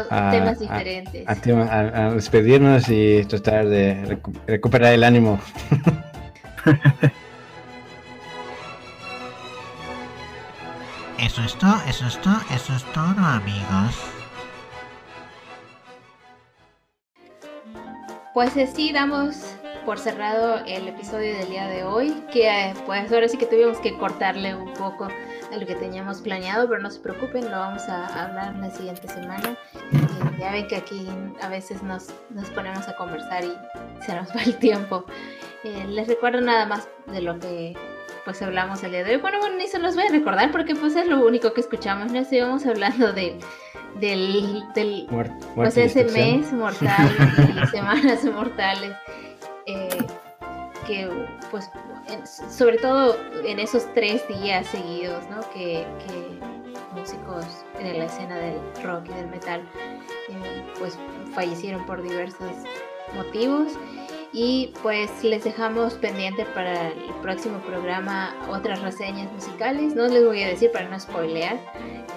A 0.10 0.32
temas 0.32 0.60
diferentes. 0.60 1.28
a, 1.28 1.36
tema- 1.36 1.65
a- 1.65 2.08
a 2.08 2.13
despedirnos 2.13 2.88
y 2.89 3.25
tratar 3.25 3.67
de 3.67 4.04
recu- 4.06 4.39
recuperar 4.47 4.93
el 4.93 5.04
ánimo. 5.04 5.39
Eso 11.19 11.41
es 11.43 11.56
todo, 11.58 11.75
eso 11.88 12.08
es 12.08 12.17
todo, 12.21 12.38
eso 12.56 12.73
es 12.73 12.84
todo, 12.93 13.04
amigos. 13.25 13.95
Pues 18.34 18.56
así 18.56 18.93
damos 18.93 19.36
por 19.86 19.99
cerrado 19.99 20.60
el 20.65 20.88
episodio 20.88 21.36
del 21.38 21.49
día 21.49 21.67
de 21.67 21.84
hoy, 21.84 22.23
que 22.32 22.47
eh, 22.47 22.73
pues 22.86 23.12
ahora 23.12 23.28
sí 23.28 23.38
que 23.38 23.45
tuvimos 23.45 23.80
que 23.80 23.97
cortarle 23.97 24.56
un 24.56 24.73
poco 24.75 25.10
a 25.51 25.57
lo 25.57 25.65
que 25.65 25.75
teníamos 25.75 26.21
planeado, 26.21 26.67
pero 26.67 26.81
no 26.81 26.89
se 26.89 26.99
preocupen, 26.99 27.49
lo 27.49 27.59
vamos 27.59 27.88
a 27.89 28.25
hablar 28.25 28.55
la 28.57 28.69
siguiente 28.71 29.07
semana. 29.07 29.57
Y 29.91 30.39
ya 30.39 30.51
ven 30.51 30.67
que 30.67 30.75
aquí 30.75 31.07
a 31.41 31.49
veces 31.49 31.81
nos, 31.83 32.07
nos 32.29 32.49
ponemos 32.51 32.88
a 32.88 32.95
conversar 32.95 33.43
y 33.43 33.53
se 34.05 34.15
nos 34.15 34.29
va 34.35 34.41
el 34.43 34.55
tiempo. 34.57 35.05
Eh, 35.63 35.85
les 35.88 36.07
recuerdo 36.07 36.41
nada 36.41 36.65
más 36.65 36.88
de 37.07 37.21
lo 37.21 37.39
que 37.39 37.75
pues 38.25 38.41
hablamos 38.41 38.83
el 38.83 38.91
día 38.91 39.03
de 39.03 39.15
hoy. 39.15 39.21
Bueno, 39.21 39.39
bueno, 39.39 39.55
ni 39.57 39.67
se 39.67 39.79
los 39.79 39.95
voy 39.95 40.05
a 40.05 40.12
recordar 40.12 40.51
porque 40.51 40.75
pues 40.75 40.95
es 40.95 41.07
lo 41.07 41.25
único 41.25 41.53
que 41.53 41.62
escuchamos, 41.62 42.12
no 42.12 42.19
estuvimos 42.19 42.65
hablando 42.65 43.12
de, 43.12 43.39
del, 43.99 44.63
del, 44.75 45.07
Muerte, 45.09 45.33
pues 45.55 45.75
muerte 45.75 45.81
y 45.81 45.83
ese 45.83 46.03
mes 46.05 46.53
mortal 46.53 47.09
y 47.39 47.67
semanas 47.71 48.23
mortales 48.25 48.91
eh, 48.91 49.29
que 50.89 51.08
pues 51.52 51.69
en- 52.08 52.25
sobre 52.52 52.78
todo 52.80 53.15
en 53.45 53.60
esos 53.60 53.86
tres 53.93 54.28
días 54.28 54.65
seguidos 54.67 55.23
¿no? 55.30 55.39
que, 55.54 55.86
músicos 56.95 57.45
de 57.82 57.99
la 57.99 58.06
escena 58.06 58.36
del 58.38 58.56
rock 58.84 59.06
y 59.10 59.13
del 59.13 59.28
metal 59.28 59.62
eh, 60.30 60.63
pues 60.80 60.97
fallecieron 61.36 61.86
por 61.86 62.02
diversos 62.02 62.52
motivos 63.15 63.73
y 64.34 64.73
pues 64.82 65.23
les 65.23 65.43
dejamos 65.43 65.93
pendiente 65.93 66.45
para 66.45 66.88
el 66.88 67.13
próximo 67.21 67.60
programa 67.60 68.36
otras 68.49 68.82
reseñas 68.82 69.32
musicales 69.32 69.95
no 69.95 70.08
les 70.08 70.25
voy 70.25 70.41
a 70.43 70.47
decir 70.47 70.71
para 70.71 70.89
no 70.89 70.99
spoilear 70.99 71.58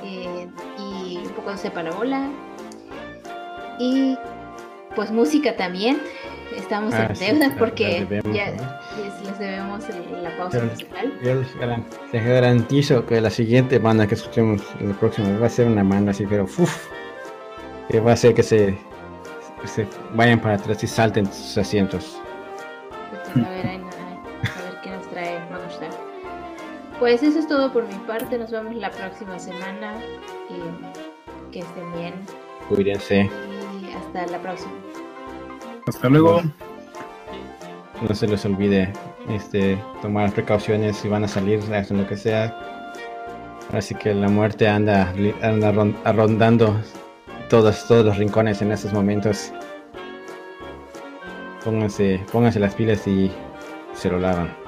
eh, 0.04 0.48
y 0.78 1.18
un 1.18 1.24
tampoco 1.24 1.56
sepa 1.56 1.82
la 1.82 1.92
bola. 1.92 2.28
Y 3.78 4.16
pues 4.94 5.10
música 5.10 5.56
también. 5.56 6.00
Estamos 6.56 6.92
Ah, 6.94 7.06
en 7.10 7.16
sí, 7.16 7.24
deuda 7.26 7.54
porque 7.58 8.00
debemos, 8.08 8.36
ya 8.36 8.50
¿no? 8.52 8.62
les, 9.02 9.26
les 9.28 9.38
debemos 9.38 9.88
el- 9.88 10.22
la 10.22 10.36
pausa 10.36 10.60
musical. 10.64 11.12
Yo 11.22 11.34
les, 11.36 11.56
garan- 11.56 11.84
les 12.12 12.24
garantizo 12.24 13.06
que 13.06 13.20
la 13.20 13.30
siguiente 13.30 13.78
banda 13.78 14.06
que 14.06 14.14
escuchemos 14.14 14.62
la 14.80 14.94
próxima 14.94 15.38
va 15.38 15.46
a 15.46 15.50
ser 15.50 15.66
una 15.66 15.82
banda 15.82 16.10
así, 16.12 16.26
pero 16.26 16.44
uff, 16.44 16.88
que 17.88 18.00
va 18.00 18.10
a 18.10 18.14
hacer 18.14 18.34
que 18.34 18.42
se, 18.42 18.76
se 19.64 19.86
vayan 20.14 20.40
para 20.40 20.54
atrás 20.54 20.82
y 20.82 20.86
salten 20.86 21.26
sus 21.26 21.58
asientos. 21.58 22.18
Pues, 23.34 23.46
a 23.46 23.50
ver, 23.50 23.66
ahí 23.66 23.78
nada, 23.78 24.22
a 24.58 24.62
ver 24.62 24.80
qué 24.82 24.90
nos 24.90 25.08
trae 25.10 25.38
Magushtar. 25.50 25.90
Pues 26.98 27.22
eso 27.22 27.38
es 27.38 27.48
todo 27.48 27.72
por 27.72 27.84
mi 27.86 27.94
parte. 28.06 28.38
Nos 28.38 28.50
vemos 28.50 28.74
la 28.76 28.90
próxima 28.90 29.38
semana. 29.38 29.94
Y 30.48 31.50
que 31.50 31.58
estén 31.60 31.92
bien. 31.94 32.14
Cuídense, 32.68 33.28
Y 33.82 33.92
hasta 33.92 34.26
la 34.30 34.38
próxima. 34.38 34.70
Hasta 35.86 36.08
luego. 36.08 36.42
no 38.08 38.14
se 38.14 38.26
les 38.26 38.44
olvide 38.44 38.92
este, 39.28 39.78
tomar 40.00 40.32
precauciones 40.32 40.96
si 40.96 41.08
van 41.08 41.24
a 41.24 41.28
salir, 41.28 41.60
hacen 41.74 41.98
lo 41.98 42.06
que 42.08 42.16
sea. 42.16 42.56
Así 43.72 43.94
que 43.94 44.12
la 44.12 44.28
muerte 44.28 44.68
anda, 44.68 45.12
anda 45.42 45.72
ron- 45.72 45.96
rondando 46.04 46.76
todos, 47.48 47.86
todos 47.86 48.04
los 48.04 48.16
rincones 48.18 48.60
en 48.62 48.72
estos 48.72 48.92
momentos. 48.92 49.52
Pónganse, 51.64 52.20
pónganse 52.32 52.58
las 52.58 52.74
pilas 52.74 53.06
y 53.06 53.30
se 53.94 54.10
lo 54.10 54.18
lavan. 54.18 54.61